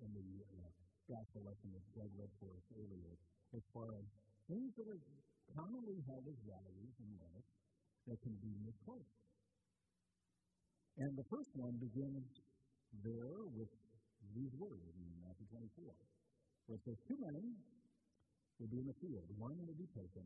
in 0.00 0.08
the 0.08 0.28
uh, 0.56 0.72
gospel 1.04 1.44
lesson 1.44 1.68
that 1.76 1.84
Greg 1.92 2.08
read 2.16 2.32
for 2.40 2.48
us 2.48 2.64
earlier, 2.80 3.12
as 3.52 3.60
far 3.76 3.84
as 3.92 4.08
things 4.48 4.72
that 4.80 4.88
are 4.88 5.04
commonly 5.52 6.00
held 6.08 6.24
as 6.32 6.38
values 6.48 6.96
in 6.96 7.12
life 7.20 7.48
that 8.08 8.16
can 8.24 8.32
be 8.40 8.56
misplaced. 8.64 9.20
And 10.96 11.12
the 11.12 11.28
first 11.28 11.52
one 11.60 11.76
begins 11.76 12.24
there 13.04 13.44
with 13.44 13.68
these 14.32 14.56
words 14.56 14.96
in 14.96 15.12
Matthew 15.28 15.44
24, 15.76 15.92
where 16.72 16.80
it 16.80 16.84
says, 16.88 16.96
Two 17.04 17.20
men 17.20 17.52
will 18.64 18.72
be 18.72 18.80
in 18.80 18.88
the 18.88 18.96
field, 19.04 19.28
one 19.36 19.60
will 19.60 19.76
be 19.76 19.92
taken, 19.92 20.24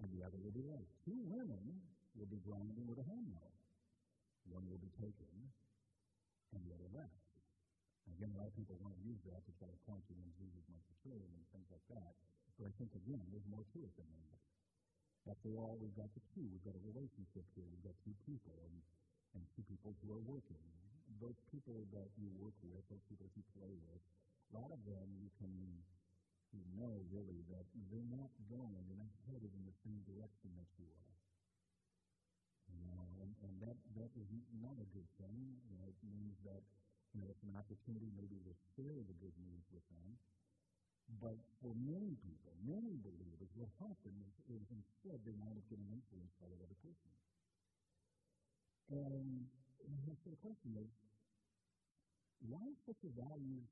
and 0.00 0.08
the 0.16 0.24
other 0.24 0.40
will 0.40 0.56
be 0.56 0.64
left. 0.64 0.88
Two 1.04 1.20
women 1.28 1.60
will 2.16 2.30
be 2.32 2.40
grinding 2.40 2.88
with 2.88 2.96
a 2.96 3.04
handmill. 3.04 3.55
One 4.50 4.64
will 4.70 4.80
be 4.80 4.92
taken, 4.98 5.32
and 6.54 6.60
the 6.62 6.72
other 6.74 6.90
left. 6.94 7.26
Again, 8.06 8.30
a 8.32 8.38
lot 8.38 8.48
of 8.48 8.56
people 8.56 8.78
want 8.78 8.94
to 8.94 9.02
use 9.02 9.18
that 9.26 9.42
to 9.44 9.52
try 9.58 9.66
to 9.66 9.80
point 9.84 10.06
to 10.06 10.14
when 10.14 10.30
Jesus 10.38 10.62
might 10.70 10.86
return 10.86 11.26
and 11.26 11.42
things 11.50 11.68
like 11.68 11.86
that. 11.90 12.14
But 12.56 12.70
I 12.70 12.72
think, 12.78 12.94
again, 12.94 13.26
there's 13.34 13.44
more 13.50 13.66
to 13.66 13.78
it 13.82 13.92
than 13.98 14.08
that. 14.14 14.38
After 15.26 15.50
all, 15.58 15.74
we've 15.82 15.96
got 15.98 16.08
the 16.14 16.22
two. 16.32 16.46
We've 16.46 16.62
got 16.62 16.78
a 16.78 16.84
relationship 16.86 17.42
here. 17.58 17.66
We've 17.66 17.82
got 17.82 17.98
two 18.06 18.14
people 18.24 18.54
and, 18.62 18.78
and 19.34 19.42
two 19.58 19.66
people 19.66 19.98
who 20.00 20.14
are 20.14 20.22
working. 20.22 20.62
Those 21.18 21.36
people 21.50 21.82
that 21.92 22.08
you 22.14 22.30
work 22.38 22.54
with, 22.62 22.82
those 22.86 23.02
people 23.10 23.26
you 23.34 23.42
play 23.58 23.74
with, 23.90 24.02
a 24.54 24.62
lot 24.62 24.70
of 24.70 24.78
them 24.86 25.06
you 25.18 25.30
can 25.42 25.50
you 26.54 26.62
know 26.78 26.94
really 27.10 27.42
that 27.50 27.66
they're 27.90 28.12
not 28.14 28.30
going, 28.46 28.82
they're 28.86 29.02
not 29.02 29.12
headed 29.26 29.50
in 29.50 29.62
the 29.66 29.76
same 29.82 29.98
direction 30.06 30.54
that 30.54 30.70
you 30.78 30.86
are. 30.86 31.15
Know, 32.84 33.06
and, 33.24 33.32
and 33.46 33.54
that, 33.64 33.76
that 33.96 34.10
is 34.18 34.28
not 34.60 34.76
a 34.76 34.88
good 34.92 35.08
thing. 35.16 35.38
You 35.70 35.76
know, 35.80 35.88
it 35.88 35.98
means 36.04 36.36
that 36.44 36.62
you 37.16 37.24
know, 37.24 37.32
it's 37.32 37.44
an 37.48 37.56
opportunity 37.56 38.12
maybe 38.12 38.36
to 38.44 38.52
share 38.76 39.00
the 39.00 39.16
good 39.16 39.32
news 39.40 39.64
with 39.72 39.84
them. 39.88 40.20
But 41.22 41.38
for 41.62 41.72
many 41.72 42.18
people, 42.20 42.52
many 42.66 42.98
believers, 43.00 43.48
what 43.54 43.70
happens 43.78 44.26
is 44.50 44.60
instead 44.68 45.22
they 45.24 45.32
wind 45.38 45.56
up 45.56 45.64
getting 45.70 45.88
influenced 45.88 46.36
by 46.42 46.50
the 46.50 46.58
other 46.60 46.76
person. 46.82 47.12
And, 48.90 49.46
and 49.86 50.16
so 50.20 50.28
the 50.34 50.40
question 50.42 50.76
is, 50.76 50.90
why 52.42 52.66
such 52.84 53.00
a 53.06 53.12
value 53.16 53.64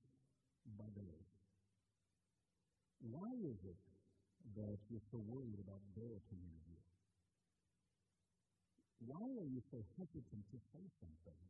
by 0.79 0.89
those? 0.95 1.29
Why 3.03 3.29
is 3.45 3.61
it 3.67 3.83
that 4.57 4.79
you're 4.89 5.05
so 5.13 5.19
worried 5.21 5.61
about 5.61 5.83
their 5.99 6.17
opinion 6.17 6.55
of 6.55 6.65
you? 6.71 6.84
Why 9.03 9.25
are 9.25 9.49
you 9.51 9.61
so 9.71 9.83
hesitant 9.99 10.45
to 10.51 10.59
say 10.71 10.85
something? 11.03 11.41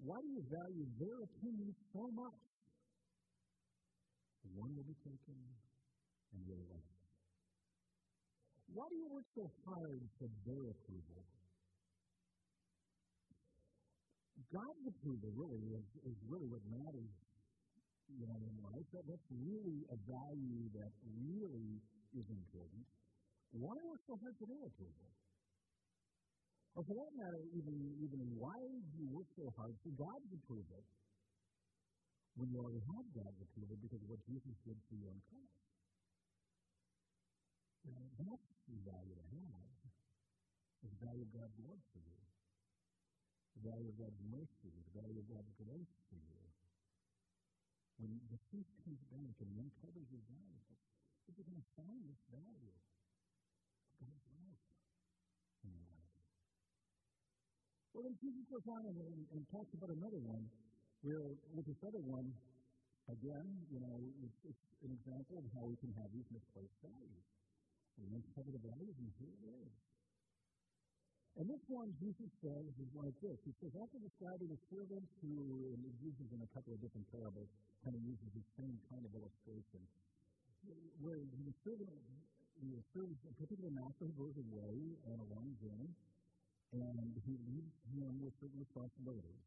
Why 0.00 0.18
do 0.22 0.28
you 0.30 0.42
value 0.48 0.86
their 0.96 1.18
opinion 1.26 1.74
so 1.92 2.08
much? 2.14 2.40
One 4.54 4.72
will 4.74 4.86
be 4.86 4.96
taken 5.04 5.36
and 6.32 6.40
the 6.46 6.54
other 6.54 6.68
left. 6.70 6.98
Why 8.72 8.86
do 8.88 8.96
you 8.96 9.08
work 9.10 9.26
so 9.34 9.50
hard 9.66 10.00
for 10.20 10.28
their 10.46 10.64
approval? 10.70 11.24
God's 14.48 14.84
approval 14.86 15.30
really 15.34 15.60
is, 15.76 15.86
is 16.08 16.16
really 16.30 16.48
what 16.48 16.62
matters 16.70 17.12
you 18.16 18.24
know, 18.24 18.40
in 18.40 18.56
life. 18.64 18.86
That, 18.96 19.04
that's 19.04 19.28
really 19.28 19.84
a 19.92 19.98
value 20.08 20.64
that 20.80 20.92
really 21.04 21.82
is 22.16 22.26
important. 22.32 22.84
Why 23.52 23.76
work 23.84 24.00
so 24.08 24.16
hard 24.20 24.36
for 24.40 24.46
their 24.48 24.64
approval? 24.64 25.08
Or 26.76 26.82
for 26.84 26.94
that 26.94 27.12
matter, 27.16 27.42
even, 27.54 27.76
even 28.02 28.20
why 28.38 28.58
you 28.96 29.04
work 29.08 29.26
so 29.34 29.52
hard 29.56 29.74
for 29.82 29.92
God's 29.96 30.30
approval 30.32 30.84
when 32.38 32.50
you 32.50 32.58
already 32.60 32.82
have 32.94 33.06
God's 33.14 33.40
approval 33.42 33.76
because 33.82 33.98
of 33.98 34.08
what 34.08 34.22
Jesus 34.26 34.54
did 34.62 34.78
for 34.86 34.94
you 34.94 35.06
on 35.10 35.18
cross? 35.26 35.52
Now, 37.88 38.04
that's 38.20 38.50
the 38.68 38.78
value 38.84 39.16
to 39.16 39.26
have. 39.32 39.68
Is 40.84 40.94
the 40.94 41.02
value 41.02 41.26
of 41.26 41.32
God's 41.34 41.58
love 41.64 41.82
for 41.90 41.98
you. 41.98 42.22
The 43.58 43.62
value 43.74 43.90
of 43.90 43.96
God's 43.98 44.20
mercy. 44.30 44.70
The 44.70 44.94
value 45.02 45.18
of 45.18 45.26
God's 45.26 45.52
grace 45.58 45.94
for 46.06 46.20
you. 46.22 46.42
When 47.98 48.14
the 48.30 48.38
thief 48.54 48.68
comes 48.86 49.02
back 49.10 49.34
and 49.42 49.50
uncovers 49.58 50.06
your 50.06 50.22
value, 50.30 50.78
you're 51.26 51.42
going 51.42 51.58
to 51.58 51.66
find 51.74 51.98
this 52.06 52.22
value 52.30 52.78
God's 53.98 54.26
love 54.38 54.62
in 55.66 55.74
your 55.74 55.90
life. 55.98 56.22
Well, 57.98 58.06
then 58.06 58.22
Jesus 58.22 58.46
goes 58.46 58.62
on 58.70 58.86
and, 58.86 58.94
and, 58.94 59.18
and 59.34 59.42
talks 59.50 59.74
about 59.74 59.90
another 59.90 60.22
one, 60.22 60.46
where 61.02 61.34
with 61.50 61.66
this 61.66 61.82
other 61.82 61.98
one, 61.98 62.30
again, 63.10 63.42
you 63.74 63.82
know, 63.82 63.98
it's, 64.22 64.38
it's 64.54 64.66
an 64.86 64.94
example 64.94 65.42
of 65.42 65.50
how 65.58 65.66
we 65.66 65.74
can 65.82 65.90
have 65.98 66.06
these 66.14 66.30
misplaced 66.30 66.78
values. 66.78 67.26
We 67.98 68.06
uncover 68.14 68.54
the 68.54 68.62
values, 68.62 68.94
and 69.02 69.10
here 69.18 69.34
it 69.34 69.44
is. 69.50 69.72
And 71.42 71.50
this 71.50 71.58
one, 71.66 71.90
Jesus 71.98 72.30
says, 72.38 72.70
is 72.78 72.92
like 72.94 73.18
this. 73.18 73.34
He 73.42 73.50
says, 73.58 73.74
after 73.74 73.98
describing 73.98 74.46
the 74.46 74.62
servants 74.70 75.10
who, 75.18 75.74
and 75.74 75.82
he 75.82 75.90
uses 75.98 76.30
in 76.30 76.38
a 76.38 76.50
couple 76.54 76.70
of 76.70 76.78
different 76.78 77.10
parables, 77.10 77.50
kind 77.82 77.98
of 77.98 78.02
uses 78.06 78.30
the 78.30 78.46
same 78.62 78.78
kind 78.94 79.02
of 79.02 79.10
illustration, 79.10 79.82
where 81.02 81.18
the 81.18 81.54
servant, 81.66 81.90
the 82.62 82.78
servant, 82.94 83.18
a 83.26 83.34
particular 83.42 83.74
master 83.74 84.06
goes 84.14 84.38
away 84.38 84.94
on 85.10 85.18
a 85.18 85.26
long 85.34 85.50
journey, 85.58 85.90
and 86.72 87.08
he 87.24 87.34
leaves 87.48 87.74
him 87.88 88.12
with 88.20 88.34
certain 88.40 88.60
responsibilities. 88.60 89.44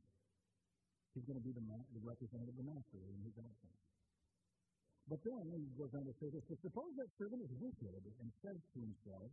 He's 1.14 1.28
going 1.28 1.38
to 1.38 1.46
be 1.46 1.54
the, 1.54 1.66
ma- 1.68 1.88
the 1.92 2.02
representative 2.02 2.56
of 2.56 2.60
the 2.60 2.68
master 2.72 3.02
in 3.04 3.20
his 3.22 3.36
absence. 3.36 3.82
But 5.12 5.20
then 5.28 5.44
he 5.52 5.68
goes 5.76 5.92
on 5.92 6.08
to 6.08 6.16
say 6.24 6.32
this, 6.32 6.46
suppose 6.48 6.94
that 6.96 7.10
servant 7.20 7.44
is 7.44 7.52
wicked 7.60 8.04
and 8.08 8.28
says 8.40 8.58
to 8.58 8.80
himself, 8.80 9.30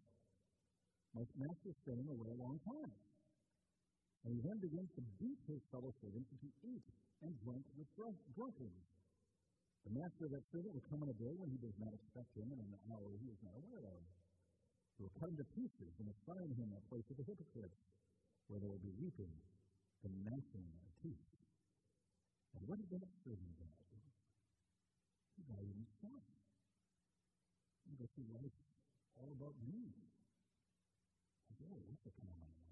my 1.14 1.24
master 1.38 1.70
is 1.70 1.78
staying 1.86 2.08
away 2.08 2.28
a 2.34 2.40
long 2.42 2.58
time. 2.66 2.92
And 4.26 4.30
he 4.34 4.40
then 4.42 4.58
begins 4.58 4.90
to 4.98 5.02
beat 5.22 5.40
his 5.46 5.62
fellow 5.70 5.94
servants 6.02 6.28
and 6.34 6.40
to 6.42 6.50
eat 6.66 6.86
and 7.22 7.32
drink 7.46 7.64
with 7.78 7.88
drunkards. 8.34 8.82
The 9.86 9.92
master 9.94 10.28
of 10.28 10.32
that 10.34 10.44
servant 10.50 10.74
will 10.74 10.86
come 10.90 11.00
on 11.06 11.08
a 11.08 11.16
day 11.16 11.32
when 11.38 11.48
he 11.48 11.58
does 11.62 11.78
not 11.78 11.94
expect 11.94 12.28
him 12.36 12.50
and 12.50 12.60
in 12.60 12.68
an 12.74 12.82
hour 12.92 13.08
he 13.22 13.28
is 13.30 13.40
not 13.40 13.54
aware 13.56 13.86
of. 13.88 14.00
He 14.02 14.27
will 14.98 15.14
him 15.18 15.38
to 15.38 15.46
pieces 15.54 15.94
and 16.02 16.10
assign 16.10 16.50
him 16.58 16.74
a 16.74 16.82
place 16.90 17.06
of 17.10 17.16
the 17.16 17.26
hypocrites, 17.26 17.78
where 18.50 18.58
there 18.58 18.70
will 18.70 18.82
be 18.82 18.94
weeping 18.98 19.30
and 20.02 20.12
gnashing 20.26 20.66
of 20.82 20.90
teeth. 21.02 21.30
And 22.58 22.66
what 22.66 22.82
did 22.82 22.90
that 22.90 23.06
servant 23.22 23.54
value? 23.58 24.02
He 25.38 25.42
valued 25.46 25.78
himself. 25.78 26.26
He 27.86 27.94
goes 27.94 28.10
through 28.18 28.30
life 28.34 28.58
all 29.14 29.30
about 29.38 29.54
me. 29.62 29.94
Okay, 31.54 31.78
that's 31.86 32.06
a 32.10 32.14
kind 32.18 32.42
of. 32.42 32.67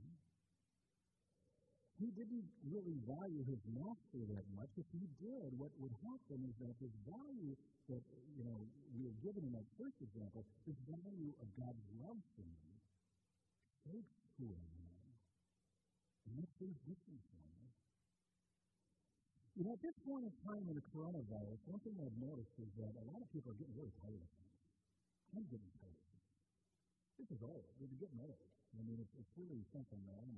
He 1.97 2.13
didn't 2.13 2.45
really 2.69 3.01
value 3.09 3.41
his 3.49 3.61
master 3.73 4.21
that 4.29 4.47
much. 4.53 4.69
If 4.77 4.85
he 4.93 5.09
did, 5.17 5.49
what 5.57 5.73
would 5.81 5.97
happen 6.05 6.45
is 6.45 6.55
that 6.61 6.77
this 6.77 6.93
value 7.09 7.57
that, 7.89 8.05
you 8.37 8.45
know, 8.45 8.61
we 8.93 9.09
are 9.09 9.17
given 9.25 9.49
in 9.49 9.53
that 9.57 9.65
first 9.81 9.97
example, 10.05 10.45
this 10.69 10.77
value 10.85 11.33
of 11.41 11.49
God's 11.57 11.85
love 12.05 12.21
for 12.37 12.45
me, 12.45 12.69
takes 13.89 14.13
to 14.37 14.45
a 14.45 14.61
man. 14.77 15.09
And 16.29 16.33
makes 16.37 16.53
things 16.61 16.77
different 16.85 17.23
for 17.33 17.41
me. 17.41 17.65
You 19.57 19.63
know, 19.65 19.73
at 19.73 19.81
this 19.81 19.97
point 20.05 20.29
in 20.29 20.35
time 20.45 20.69
in 20.69 20.77
the 20.77 20.85
coronavirus, 20.93 21.65
one 21.65 21.81
thing 21.81 21.97
I've 21.97 22.21
noticed 22.21 22.53
is 22.61 22.69
that 22.77 22.93
a 22.93 23.05
lot 23.09 23.25
of 23.25 23.29
people 23.33 23.57
are 23.57 23.59
getting 23.59 23.73
really 23.73 23.95
tired 24.05 24.21
of 24.21 24.31
things. 24.37 24.57
I'm 25.33 25.47
getting 25.49 25.73
tired 25.81 25.97
of 25.97 26.05
things. 26.13 26.29
This 27.25 27.29
is 27.33 27.41
old. 27.41 27.65
We're 27.81 27.89
getting 27.97 28.21
old. 28.21 28.37
I 28.77 28.85
mean, 28.85 29.01
it's, 29.01 29.15
it's 29.17 29.33
really 29.41 29.65
something 29.73 29.97
that 30.05 30.19
I'm. 30.21 30.37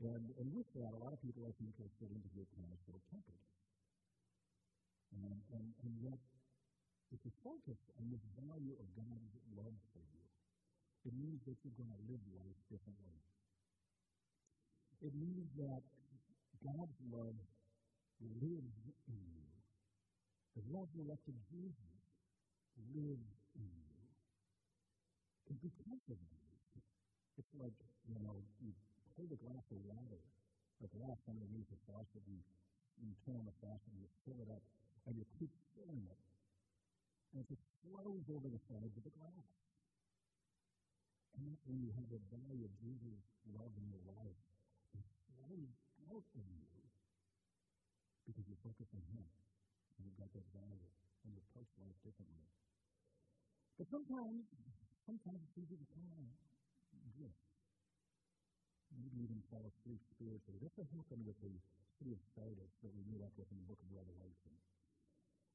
And, 0.00 0.32
and 0.40 0.48
with 0.56 0.64
that, 0.80 0.96
a 0.96 1.00
lot 1.04 1.12
of 1.12 1.20
people, 1.20 1.44
I 1.44 1.52
think, 1.60 1.76
are 1.76 1.92
starting 2.00 2.24
to 2.24 2.30
get 2.32 2.48
kind 2.56 2.72
of 2.72 2.80
short 2.88 3.04
tempered. 3.12 3.44
And, 5.12 5.36
and, 5.52 5.66
and 5.84 5.92
yet, 6.00 6.16
if 7.12 7.20
you 7.20 7.32
focus 7.44 7.76
on 8.00 8.08
this 8.08 8.24
value 8.40 8.80
of 8.80 8.86
God's 8.96 9.34
love 9.60 9.76
for 9.92 10.00
you, 10.00 10.24
it 11.04 11.12
means 11.12 11.44
that 11.44 11.56
you're 11.60 11.76
going 11.76 11.92
to 11.92 12.02
live 12.08 12.24
life 12.32 12.60
differently. 12.72 13.20
It 15.04 15.12
means 15.12 15.48
that 15.60 15.84
God's 16.64 16.98
love 17.12 17.36
lives 18.40 18.76
in 19.04 19.20
you. 19.20 19.48
The 20.56 20.64
love 20.72 20.88
of 20.96 21.36
Jesus 21.52 21.92
lives 22.96 23.32
in 23.52 23.68
you. 23.68 24.00
And 25.48 25.56
because 25.60 26.04
of 26.08 26.20
this, 26.20 26.84
it's 27.36 27.52
like, 27.60 27.76
you 28.08 28.16
know, 28.20 28.36
you 28.64 28.72
hold 29.20 29.36
a 29.36 29.40
glass 29.44 29.66
of 29.68 29.76
water, 29.84 30.20
a 30.80 30.88
glass 30.96 31.20
underneath 31.28 31.68
the 31.68 31.76
faucet, 31.84 32.24
you, 32.24 32.40
you 33.04 33.12
turn 33.28 33.36
on 33.36 33.44
the 33.44 33.52
faucet, 33.60 33.92
and 33.92 34.00
you 34.00 34.08
fill 34.24 34.40
it 34.40 34.48
up, 34.48 34.64
and 35.04 35.12
you 35.12 35.28
keep 35.36 35.52
filling 35.76 36.00
it. 36.08 36.20
And 37.36 37.44
it 37.44 37.46
just 37.52 37.60
flows 37.84 38.24
over 38.32 38.48
the 38.48 38.62
sides 38.64 38.96
of 38.96 39.04
the 39.04 39.12
glass. 39.12 39.48
And 41.36 41.52
that's 41.52 41.60
when 41.68 41.84
you 41.84 41.92
have 42.00 42.08
the 42.08 42.22
value 42.32 42.64
of 42.64 42.72
Jesus' 42.80 43.20
love 43.52 43.68
in 43.76 43.92
your 43.92 44.00
life. 44.08 44.40
It 44.96 45.04
flows 45.36 45.68
out 46.08 46.24
of 46.24 46.44
you 46.48 46.64
because 48.24 48.48
you 48.48 48.56
focus 48.64 48.88
on 48.96 49.04
Him 49.12 49.28
and 50.00 50.00
you've 50.00 50.16
got 50.16 50.32
that 50.32 50.48
value 50.56 50.88
and 51.22 51.28
you 51.28 51.38
approach 51.44 51.68
life 51.76 51.96
differently. 52.02 52.48
But 53.76 53.86
sometimes, 53.92 54.48
sometimes 55.04 55.38
it's 55.44 55.56
easy 55.60 55.76
to 55.76 55.88
kind 55.92 56.08
of 56.08 56.28
drift. 57.14 57.59
Maybe 58.94 59.22
even 59.22 59.40
fall 59.50 59.62
asleep 59.62 60.02
spiritually. 60.14 60.58
That's 60.58 60.74
what 60.74 60.90
happened 60.94 61.22
with 61.22 61.38
the 61.38 61.54
city 61.98 62.16
of 62.16 62.20
Sardis 62.34 62.72
that 62.82 62.92
we 62.96 63.02
meet 63.06 63.22
up 63.22 63.30
with 63.38 63.46
in 63.52 63.58
the 63.62 63.68
book 63.70 63.78
of 63.78 63.88
Revelation. 63.94 64.52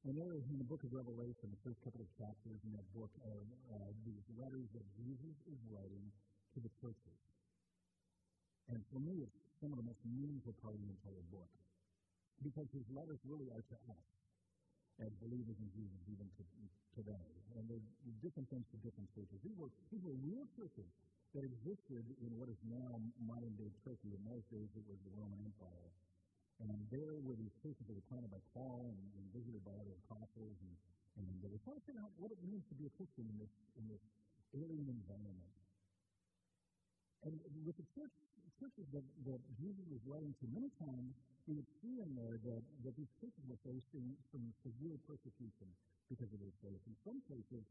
And 0.06 0.14
there 0.14 0.38
in 0.38 0.58
the 0.62 0.68
book 0.70 0.86
of 0.86 0.94
Revelation, 0.94 1.50
the 1.50 1.62
first 1.66 1.82
couple 1.82 1.98
of 1.98 2.08
chapters 2.14 2.62
in 2.62 2.70
that 2.78 2.86
book 2.94 3.10
are 3.26 3.42
uh, 3.74 3.90
these 4.06 4.22
letters 4.38 4.70
that 4.78 4.86
Jesus 4.94 5.34
is 5.50 5.58
writing 5.66 6.06
to 6.54 6.62
the 6.62 6.70
churches. 6.78 7.18
And 8.70 8.78
for 8.94 9.02
me, 9.02 9.26
it's 9.26 9.34
some 9.58 9.74
of 9.74 9.78
the 9.82 9.86
most 9.86 9.98
meaningful 10.06 10.54
part 10.62 10.78
of 10.78 10.80
the 10.80 10.90
entire 10.94 11.24
book. 11.34 11.50
Because 12.38 12.70
his 12.70 12.86
letters 12.94 13.18
really 13.26 13.50
are 13.50 13.64
to 13.66 13.76
us 13.90 14.06
as 15.02 15.10
believers 15.18 15.58
in 15.58 15.68
Jesus 15.74 16.00
even 16.06 16.28
to, 16.38 16.42
today. 16.94 17.28
And 17.58 17.66
they're 17.66 17.82
different 18.22 18.46
things 18.46 18.64
to 18.72 18.76
different 18.86 19.10
churches. 19.10 19.42
These 19.42 19.58
were, 19.58 19.72
these 19.90 20.04
were 20.06 20.14
real 20.22 20.46
churches 20.54 20.86
that 21.34 21.44
existed 21.44 22.04
in 22.22 22.30
what 22.38 22.48
is 22.48 22.60
now 22.68 23.00
modern 23.22 23.52
day 23.58 23.68
Turkey. 23.82 24.14
In 24.14 24.22
those 24.24 24.44
days, 24.52 24.70
it 24.76 24.84
was 24.86 24.98
the 25.02 25.12
Roman 25.18 25.40
Empire. 25.42 25.90
And 26.62 26.72
there 26.88 27.20
were 27.20 27.36
these 27.36 27.52
churches 27.60 27.84
that 27.84 27.92
were 27.92 28.08
planted 28.08 28.32
by 28.32 28.40
Paul 28.56 28.88
and, 28.88 29.00
and 29.18 29.24
visited 29.36 29.60
by 29.66 29.76
other 29.76 29.92
apostles. 30.08 30.56
And, 30.64 30.72
and 31.20 31.26
they 31.44 31.50
were 31.52 31.60
trying 31.66 31.76
to 31.76 31.84
figure 31.84 32.00
out 32.00 32.12
what 32.16 32.32
it 32.32 32.40
means 32.40 32.64
to 32.72 32.76
be 32.76 32.88
a 32.88 32.92
Christian 32.96 33.28
in 33.28 33.36
this, 33.36 33.52
in 33.76 33.84
this 33.92 34.00
alien 34.56 34.88
environment. 34.88 35.52
And 37.28 37.36
with 37.66 37.76
the 37.76 37.88
church, 37.92 38.14
churches 38.56 38.86
that, 38.96 39.04
that 39.28 39.40
Jesus 39.60 39.84
was 39.92 40.00
writing 40.08 40.32
to, 40.40 40.44
many 40.48 40.72
times 40.80 41.12
we 41.44 41.58
would 41.58 41.68
see 41.84 42.00
in 42.00 42.10
there 42.16 42.40
that, 42.48 42.62
that 42.88 42.94
these 42.96 43.10
churches 43.20 43.44
were 43.44 43.60
facing 43.62 44.16
some 44.32 44.44
severe 44.64 44.96
persecution 45.04 45.68
because 46.08 46.30
of 46.32 46.38
their 46.40 46.54
faith. 46.64 46.80
In 46.88 46.96
some 47.04 47.18
cases, 47.28 47.62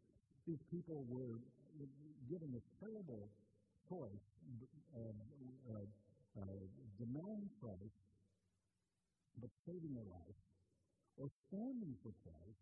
these 0.45 0.62
people 0.69 1.08
were 1.10 1.41
given 2.29 2.53
a 2.53 2.62
terrible 2.77 3.25
choice 3.89 4.26
of 4.95 5.15
uh, 5.71 5.86
uh, 6.41 6.62
denying 6.98 7.50
Christ 7.60 7.95
but 9.39 9.52
saving 9.67 9.91
their 9.95 10.08
life, 10.08 10.39
or 11.19 11.28
standing 11.48 11.95
for 12.04 12.12
Christ 12.24 12.60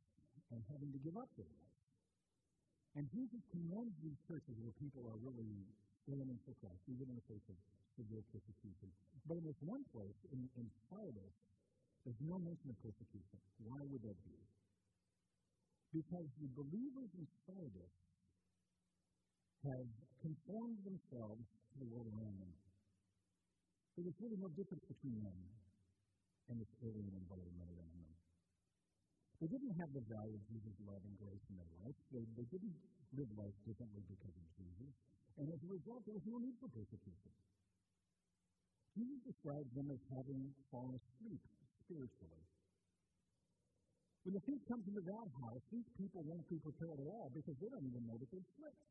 and 0.53 0.61
having 0.69 0.89
to 0.93 0.99
give 1.01 1.17
up 1.17 1.29
their 1.37 1.49
life. 1.49 1.77
And 2.97 3.09
Jesus 3.09 3.41
commends 3.49 3.93
these 4.05 4.17
churches 4.29 4.53
where 4.61 4.73
people 4.77 5.01
are 5.09 5.17
really 5.21 5.49
standing 6.05 6.37
for 6.45 6.53
Christ, 6.61 6.81
even 6.85 7.09
in 7.09 7.17
the 7.17 7.25
face 7.25 7.45
of 7.49 7.57
severe 7.97 8.21
persecution. 8.29 8.89
But 9.25 9.41
in 9.41 9.45
this 9.45 9.57
one 9.65 9.81
place, 9.89 10.17
in, 10.29 10.45
in 10.57 10.65
Sardis, 10.89 11.33
there's 12.05 12.21
no 12.21 12.37
mention 12.37 12.69
of 12.69 12.77
persecution. 12.85 13.37
Why 13.65 13.81
would 13.89 14.03
that 14.05 14.17
be? 14.25 14.37
Because 15.93 16.29
the 16.41 16.49
believers 16.53 17.09
in 17.17 17.25
Sardis 17.45 17.93
have 19.63 19.87
conformed 20.19 20.79
themselves 20.83 21.43
to 21.43 21.75
the 21.79 21.87
world 21.87 22.07
around 22.11 22.35
them. 22.39 22.53
There 23.95 24.05
was 24.07 24.15
really 24.19 24.39
no 24.41 24.49
difference 24.57 24.83
between 24.89 25.21
them 25.23 25.39
and 26.49 26.55
this 26.59 26.73
alien 26.83 27.13
environment 27.15 27.69
around 27.71 27.93
them. 27.93 28.11
They 29.39 29.49
didn't 29.51 29.75
have 29.75 29.91
the 29.91 30.03
value 30.07 30.35
of 30.39 30.43
Jesus' 30.47 30.79
love 30.87 31.03
and 31.03 31.15
grace 31.19 31.43
in 31.51 31.55
their 31.59 31.71
life. 31.83 31.97
They, 32.15 32.23
they 32.39 32.47
didn't 32.47 32.75
live 33.15 33.31
life 33.35 33.57
differently 33.67 34.03
because 34.07 34.35
of 34.35 34.47
Jesus. 34.55 34.91
And 35.37 35.45
as 35.51 35.59
a 35.59 35.69
result, 35.69 36.01
there 36.07 36.15
was 36.15 36.27
no 36.27 36.39
need 36.39 36.55
for 36.63 36.69
persecution. 36.71 37.33
Jesus 38.93 39.19
describes 39.25 39.71
them 39.73 39.89
as 39.89 40.01
having 40.13 40.53
fallen 40.69 40.95
asleep 40.95 41.41
spiritually. 41.83 42.43
When 44.23 44.33
the 44.39 44.43
thief 44.47 44.61
comes 44.69 44.85
into 44.87 45.03
that 45.03 45.27
house, 45.43 45.63
these 45.73 45.89
people 45.99 46.23
won't 46.23 46.47
be 46.47 46.61
prepared 46.63 46.95
at 47.01 47.09
all 47.11 47.27
because 47.33 47.57
they 47.59 47.67
don't 47.67 47.83
even 47.83 48.07
know 48.07 48.15
that 48.15 48.29
they've 48.31 48.51
slipped. 48.55 48.85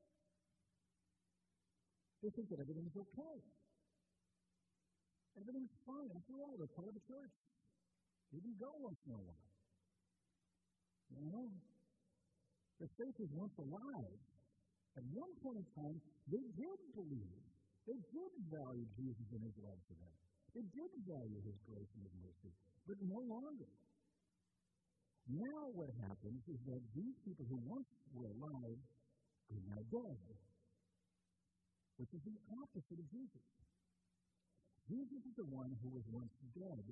They 2.22 2.30
think 2.30 2.46
that 2.54 2.62
everything's 2.62 2.94
okay. 2.94 3.36
Everything's 5.42 5.74
fine. 5.82 6.10
After 6.14 6.34
all, 6.38 6.54
they're 6.54 6.70
part 6.78 6.86
of 6.86 6.94
the 6.94 7.06
church. 7.10 7.34
They 8.30 8.38
even 8.38 8.54
go 8.62 8.70
once 8.78 9.00
in 9.04 9.12
a 9.12 9.18
while. 9.18 9.50
You 11.10 11.18
know? 11.26 11.44
The 12.78 12.88
faith 12.94 13.16
is 13.18 13.30
once 13.34 13.54
alive. 13.58 14.18
At 14.96 15.04
one 15.10 15.32
point 15.42 15.58
in 15.58 15.66
time, 15.74 15.98
they 16.30 16.44
did 16.54 16.78
believe. 16.94 17.42
They 17.90 17.98
did 17.98 18.32
value 18.54 18.86
Jesus 18.94 19.26
and 19.34 19.42
his 19.42 19.56
love 19.58 19.80
for 19.90 19.96
them. 19.98 20.14
They 20.54 20.64
did 20.70 20.92
value 21.08 21.40
his 21.42 21.58
grace 21.66 21.90
and 21.96 22.02
his 22.06 22.14
mercy, 22.22 22.52
but 22.86 22.98
no 23.02 23.18
longer. 23.24 23.72
Now 25.26 25.62
what 25.74 25.90
happens 26.06 26.42
is 26.46 26.60
that 26.68 26.82
these 26.94 27.16
people 27.24 27.46
who 27.48 27.58
once 27.66 27.88
were 28.12 28.28
alive 28.30 28.80
are 29.50 29.62
now 29.66 29.82
dead, 29.90 30.22
which 32.00 32.12
is 32.12 32.22
the 32.24 32.38
opposite 32.56 32.98
of 32.98 33.06
Jesus. 33.12 33.46
Jesus 34.88 35.22
is 35.24 35.34
the 35.36 35.48
one 35.48 35.72
who 35.80 35.90
was 35.94 36.04
once 36.10 36.34
dead, 36.56 36.84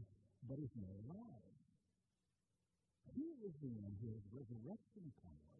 but 0.47 0.59
is 0.61 0.73
now 0.79 0.93
alive. 1.09 1.61
He 3.17 3.27
is 3.43 3.53
the 3.61 3.73
one 3.75 3.93
who 3.99 4.15
has 4.15 4.23
resurrection 4.31 5.11
power. 5.21 5.51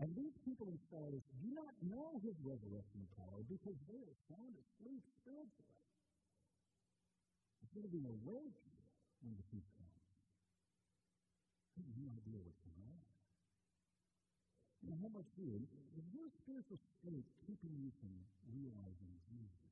And 0.00 0.08
these 0.16 0.32
people 0.42 0.66
in 0.72 0.80
Sardis 0.88 1.22
do 1.44 1.52
not 1.52 1.74
know 1.84 2.18
his 2.24 2.34
resurrection 2.40 3.04
power 3.20 3.44
because 3.44 3.76
they 3.86 4.00
are 4.00 4.16
sound 4.32 4.56
asleep 4.56 5.04
spiritually. 5.20 5.78
Instead 7.62 7.84
of 7.84 7.92
being 7.92 8.08
awake 8.08 8.56
when 9.20 9.36
the 9.36 9.44
thief 9.52 9.66
comes, 9.76 10.02
they 11.76 11.84
have 11.86 11.98
no 12.00 12.08
idea 12.18 12.40
what's 12.40 12.56
going. 12.56 12.61
And 14.82 14.98
how 14.98 15.10
much 15.14 15.30
you? 15.38 15.62
Is 15.94 16.06
your 16.10 16.28
spiritual 16.42 16.80
state 16.98 17.26
keeping 17.46 17.74
you 17.78 17.90
from 18.02 18.12
realizing 18.50 19.12
Jesus? 19.30 19.62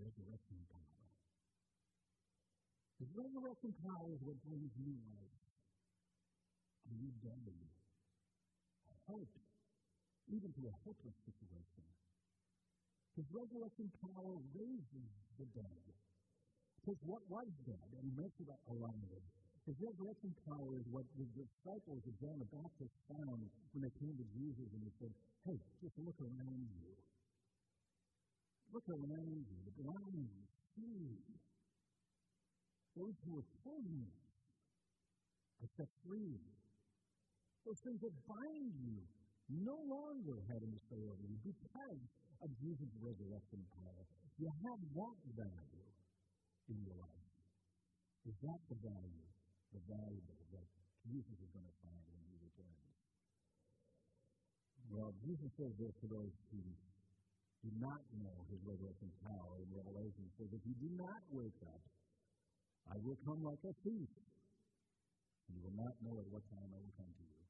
resurrection 0.00 0.56
power. 0.72 1.04
The 3.04 3.08
resurrection 3.12 3.72
power 3.84 4.08
is 4.16 4.20
what 4.24 4.40
brings 4.48 4.72
new 4.80 4.96
life, 5.12 5.44
a 6.88 6.92
new 6.96 7.12
day, 7.20 7.52
hope, 9.10 9.34
even 10.30 10.50
to 10.54 10.62
a 10.70 10.74
hopeless 10.86 11.16
situation. 11.26 11.84
His 13.18 13.26
resurrection 13.34 13.90
power 13.98 14.38
raises 14.54 15.10
the 15.36 15.46
dead. 15.52 15.84
Because 16.80 17.00
what 17.04 17.20
was 17.28 17.50
dead 17.66 17.88
and 18.00 18.08
makes 18.16 18.38
it 18.40 18.48
alive. 18.70 19.39
His 19.68 19.76
resurrection 19.76 20.32
power 20.48 20.72
is 20.80 20.86
what 20.88 21.04
the 21.20 21.28
disciples 21.36 22.02
of 22.02 22.14
John 22.16 22.36
the 22.40 22.48
Baptist 22.48 22.94
found 23.12 23.40
when 23.76 23.80
they 23.84 23.94
came 24.00 24.16
to 24.16 24.26
Jesus 24.32 24.68
and 24.72 24.80
they 24.82 24.94
said, 24.98 25.12
Hey, 25.44 25.58
just 25.84 25.96
look 26.00 26.16
around 26.20 26.64
you. 26.80 26.96
Look 28.72 28.88
around 28.88 29.44
you. 29.44 29.58
The 29.68 29.74
blind 29.84 30.30
free. 30.74 31.16
Those 32.96 33.16
who 33.24 33.38
are 33.38 33.48
prisoners 33.62 34.16
are 35.60 35.70
set 35.76 35.90
free. 36.08 36.40
Those 37.66 37.80
things 37.84 38.00
that 38.00 38.14
bind 38.26 38.72
you 38.80 38.96
no 39.50 39.76
longer 39.86 40.38
have 40.48 40.62
any 40.62 40.80
say 40.88 41.02
because 41.42 42.00
of 42.40 42.48
Jesus' 42.62 42.94
resurrection 43.02 43.60
power. 43.76 44.04
You 44.38 44.48
have 44.48 44.80
that 44.96 45.18
value 45.36 45.88
in 46.70 46.78
your 46.86 46.96
life. 46.96 47.28
Is 48.24 48.36
that 48.44 48.60
the 48.68 48.78
value, 48.84 49.29
the 49.72 49.82
valuable 49.86 50.40
that 50.54 50.66
Jesus 51.06 51.36
is 51.38 51.50
going 51.54 51.66
to 51.66 51.76
find 51.82 52.04
when 52.10 52.22
he 52.26 52.36
returns? 52.42 52.90
Well, 54.90 55.10
Jesus 55.22 55.50
says 55.54 55.74
this 55.78 55.94
to 56.02 56.06
those 56.10 56.34
who 56.50 56.62
do 57.62 57.70
not 57.76 58.00
know 58.16 58.34
his 58.48 58.60
resurrection 58.64 59.12
power 59.20 59.60
in 59.60 59.68
Revelation. 59.70 60.24
He 60.24 60.32
says, 60.40 60.50
If 60.50 60.62
you 60.64 60.76
do 60.80 60.90
not 60.96 61.20
wake 61.30 61.60
up, 61.68 61.82
I 62.88 62.96
will 63.04 63.20
come 63.22 63.44
like 63.44 63.60
a 63.68 63.74
thief, 63.84 64.10
and 65.46 65.52
you 65.54 65.62
will 65.62 65.78
not 65.78 65.94
know 66.02 66.16
at 66.18 66.26
what 66.32 66.42
time 66.50 66.68
I 66.72 66.80
will 66.80 66.96
come 66.96 67.12
to 67.12 67.24
you. 67.24 67.40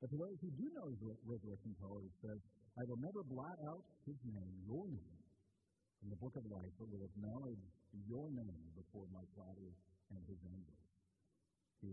But 0.00 0.08
to 0.12 0.16
those 0.16 0.38
who 0.40 0.50
do 0.56 0.66
know 0.76 0.86
his 0.90 1.00
resurrection 1.24 1.72
power, 1.78 2.00
he 2.02 2.12
says, 2.24 2.40
I 2.76 2.84
will 2.84 3.00
never 3.00 3.24
blot 3.24 3.56
out 3.68 3.84
his 4.04 4.16
name, 4.28 4.56
your 4.68 4.84
name, 4.88 5.20
from 6.00 6.08
the 6.12 6.20
book 6.20 6.36
of 6.36 6.44
life, 6.52 6.72
but 6.76 6.88
will 6.92 7.04
acknowledge 7.04 7.64
your 8.04 8.28
name 8.32 8.64
before 8.76 9.08
my 9.12 9.24
Father. 9.32 9.68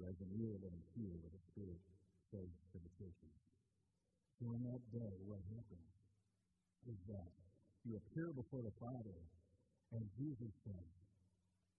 Has 0.03 0.19
an 0.19 0.31
ear, 0.35 0.51
let 0.59 0.67
him 0.67 0.83
hear 0.99 1.15
what 1.23 1.31
the 1.31 1.43
Spirit 1.55 1.79
says 2.27 2.51
to 2.75 2.77
the 2.77 2.91
churches. 2.99 3.35
So 4.35 4.51
in 4.51 4.61
that 4.67 4.83
day, 4.91 5.13
what 5.23 5.39
happens 5.55 5.91
is 6.91 6.99
that 7.07 7.31
you 7.87 7.95
appear 7.95 8.35
before 8.35 8.67
the 8.67 8.75
Father, 8.83 9.17
and 9.95 10.03
Jesus 10.19 10.51
says, 10.67 10.89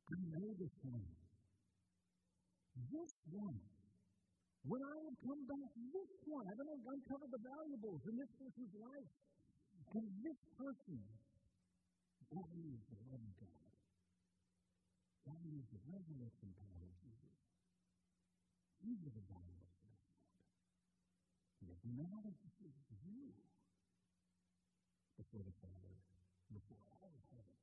I 0.09 0.17
know 0.33 0.57
this 0.57 0.73
one. 0.89 1.05
This 2.89 3.13
one. 3.29 3.61
When 4.65 4.81
I 4.81 4.97
have 5.05 5.17
come 5.21 5.43
back, 5.45 5.71
this 5.93 6.13
one. 6.25 6.49
I've 6.49 6.61
uncovered 6.65 7.29
the 7.29 7.43
valuables 7.45 8.01
in 8.09 8.17
this 8.17 8.33
person's 8.41 8.75
life. 8.81 9.11
And 9.93 10.09
this 10.25 10.41
person, 10.57 10.99
that 12.33 12.49
is 12.57 12.81
the 12.89 12.99
love 13.13 13.21
of 13.21 13.35
God. 13.37 13.65
That 15.29 15.41
is 15.45 15.65
the 15.69 15.81
resurrection 15.93 16.51
power 16.57 16.89
of 16.89 16.97
Jesus. 17.05 17.24
That 18.85 19.17
I 19.17 19.25
found. 19.33 19.49
And 21.85 22.01
now 22.01 22.17
that 22.25 22.37
this 22.41 22.57
you 23.05 23.33
before 25.21 25.45
the 25.45 25.57
Father, 25.61 25.97
before 26.53 26.85
all 27.01 27.13
of 27.13 27.25
heaven, 27.33 27.61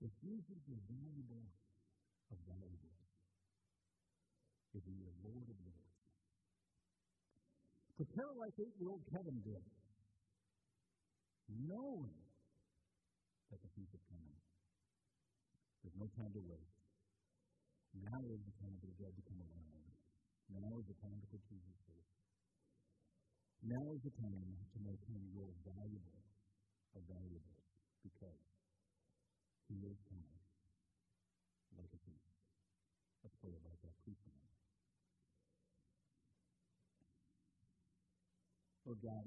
if 0.00 0.12
Jesus 0.24 0.60
is 0.64 0.80
valuable 0.88 1.44
of 2.32 2.38
valuables, 2.48 3.00
if 4.72 4.84
he 4.88 5.04
is 5.04 5.12
Lord 5.20 5.48
of 5.48 5.58
Lords, 5.68 6.00
prepare 7.96 8.32
like 8.40 8.56
eight-year-old 8.56 9.04
Kevin 9.12 9.40
did, 9.44 9.64
knowing 11.68 12.16
that 13.52 13.60
the 13.60 13.68
is 13.92 14.04
coming. 14.08 14.40
There's 15.84 15.96
no 16.00 16.08
time 16.16 16.32
to 16.32 16.40
waste. 16.40 16.79
Now 17.96 18.22
is 18.30 18.42
the 18.46 18.54
time 18.62 18.76
for 18.78 18.86
the 18.86 18.98
dead 19.02 19.14
to 19.18 19.22
come 19.26 19.42
around. 19.42 19.70
Now 20.50 20.78
is 20.78 20.86
the 20.86 20.98
time 21.02 21.18
to 21.18 21.26
put 21.30 21.42
Jesus 21.50 21.78
first. 21.86 22.14
Now 23.66 23.82
is 23.94 24.02
the 24.02 24.14
time 24.18 24.50
to 24.74 24.78
make 24.82 25.02
him 25.06 25.20
your 25.34 25.50
valuable 25.66 26.22
of 26.94 27.02
valuables 27.06 27.66
because 28.02 28.42
he 29.70 29.78
is 29.86 29.98
coming 30.10 30.38
like 31.78 31.90
a 31.94 32.00
thief. 32.02 32.24
Let's 33.22 33.36
pray 33.38 33.54
about 33.54 33.78
that. 33.86 33.94
Please. 34.02 34.18
Lord 38.90 39.06
God, 39.06 39.22